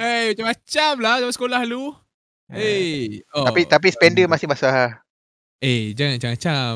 [0.00, 1.92] hey, macam-macam lah dalam sekolah lu.
[2.48, 3.20] Hey.
[3.36, 3.44] Oh.
[3.44, 4.72] tapi tapi spender masih basah.
[4.72, 4.92] lah.
[5.60, 6.72] Eh, jangan jangan macam.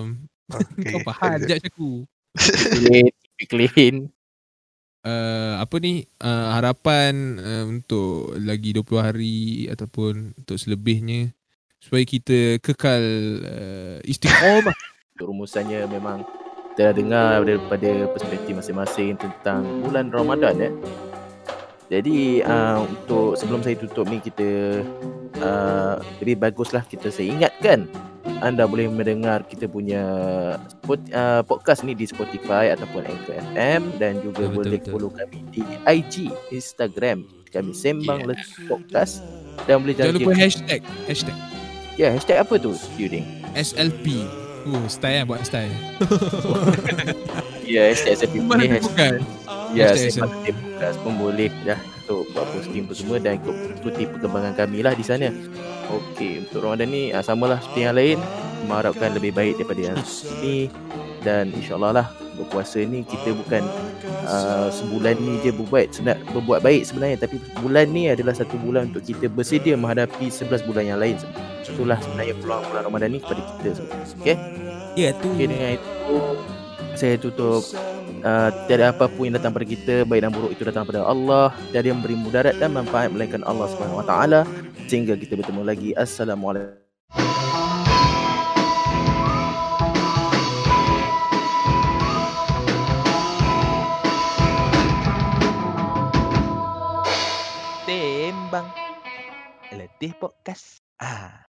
[0.53, 0.91] Okay.
[0.93, 1.91] Kau faham sekejap macam aku.
[2.77, 3.07] Clean,
[3.49, 3.97] clean.
[5.03, 11.35] Uh, apa ni uh, harapan uh, untuk lagi 20 hari ataupun untuk selebihnya
[11.83, 13.03] supaya kita kekal
[13.43, 14.71] uh, istiqomah
[15.19, 16.23] Untuk rumusannya memang
[16.73, 20.71] kita dah dengar daripada perspektif masing-masing tentang bulan Ramadan ya.
[21.93, 24.81] Jadi uh, untuk sebelum saya tutup ni kita
[25.45, 27.85] uh, lebih baguslah kita saya ingatkan
[28.41, 30.03] anda boleh mendengar kita punya
[30.67, 34.93] spot, uh, podcast ni di Spotify ataupun Anchor FM dan juga Betul, boleh betul.
[34.97, 38.29] follow kami di IG, Instagram kami Sembang Yeah.
[38.33, 39.21] Let's Podcast
[39.69, 41.37] dan boleh Jangan lupa hashtag Hashtag
[42.01, 44.25] ya hashtag apa tu Yuding SLP
[44.63, 45.75] Oh, style kan buat style.
[47.67, 49.23] Ya, hashtag SMP Mana bukan?
[49.73, 54.53] Ya, SMP Podcast pun boleh dah untuk buat posting tu semua dan ikut ikuti perkembangan
[54.59, 55.33] kami lah di sana.
[55.89, 58.19] Okey, untuk Ramadan ni ah, samalah seperti yang lain.
[58.69, 59.99] Mengharapkan lebih baik daripada yang
[60.39, 60.71] ini
[61.27, 62.07] dan insyaAllah lah
[62.39, 63.63] berpuasa ni kita bukan
[64.25, 67.19] uh, sebulan ni je berbuat senang, berbuat baik sebenarnya.
[67.27, 71.17] Tapi bulan ni adalah satu bulan untuk kita bersedia menghadapi 11 bulan yang lain.
[71.67, 73.97] Itulah sebenarnya peluang bulan Ramadan ni kepada kita semua.
[74.21, 74.37] Okey?
[74.95, 75.29] Ya tu.
[75.33, 76.17] okey dengan itu
[76.93, 77.65] saya tutup
[78.23, 81.53] uh, tiada apa pun yang datang pada kita baik dan buruk itu datang pada Allah.
[81.75, 84.41] Tiada yang beri mudarat dan manfaat melainkan Allah Subhanahu Wa Taala.
[84.87, 85.91] Sehingga kita bertemu lagi.
[85.95, 86.81] Assalamualaikum.
[97.85, 98.69] Tembang.
[99.75, 100.81] Letih Podcast.
[101.03, 101.42] Ah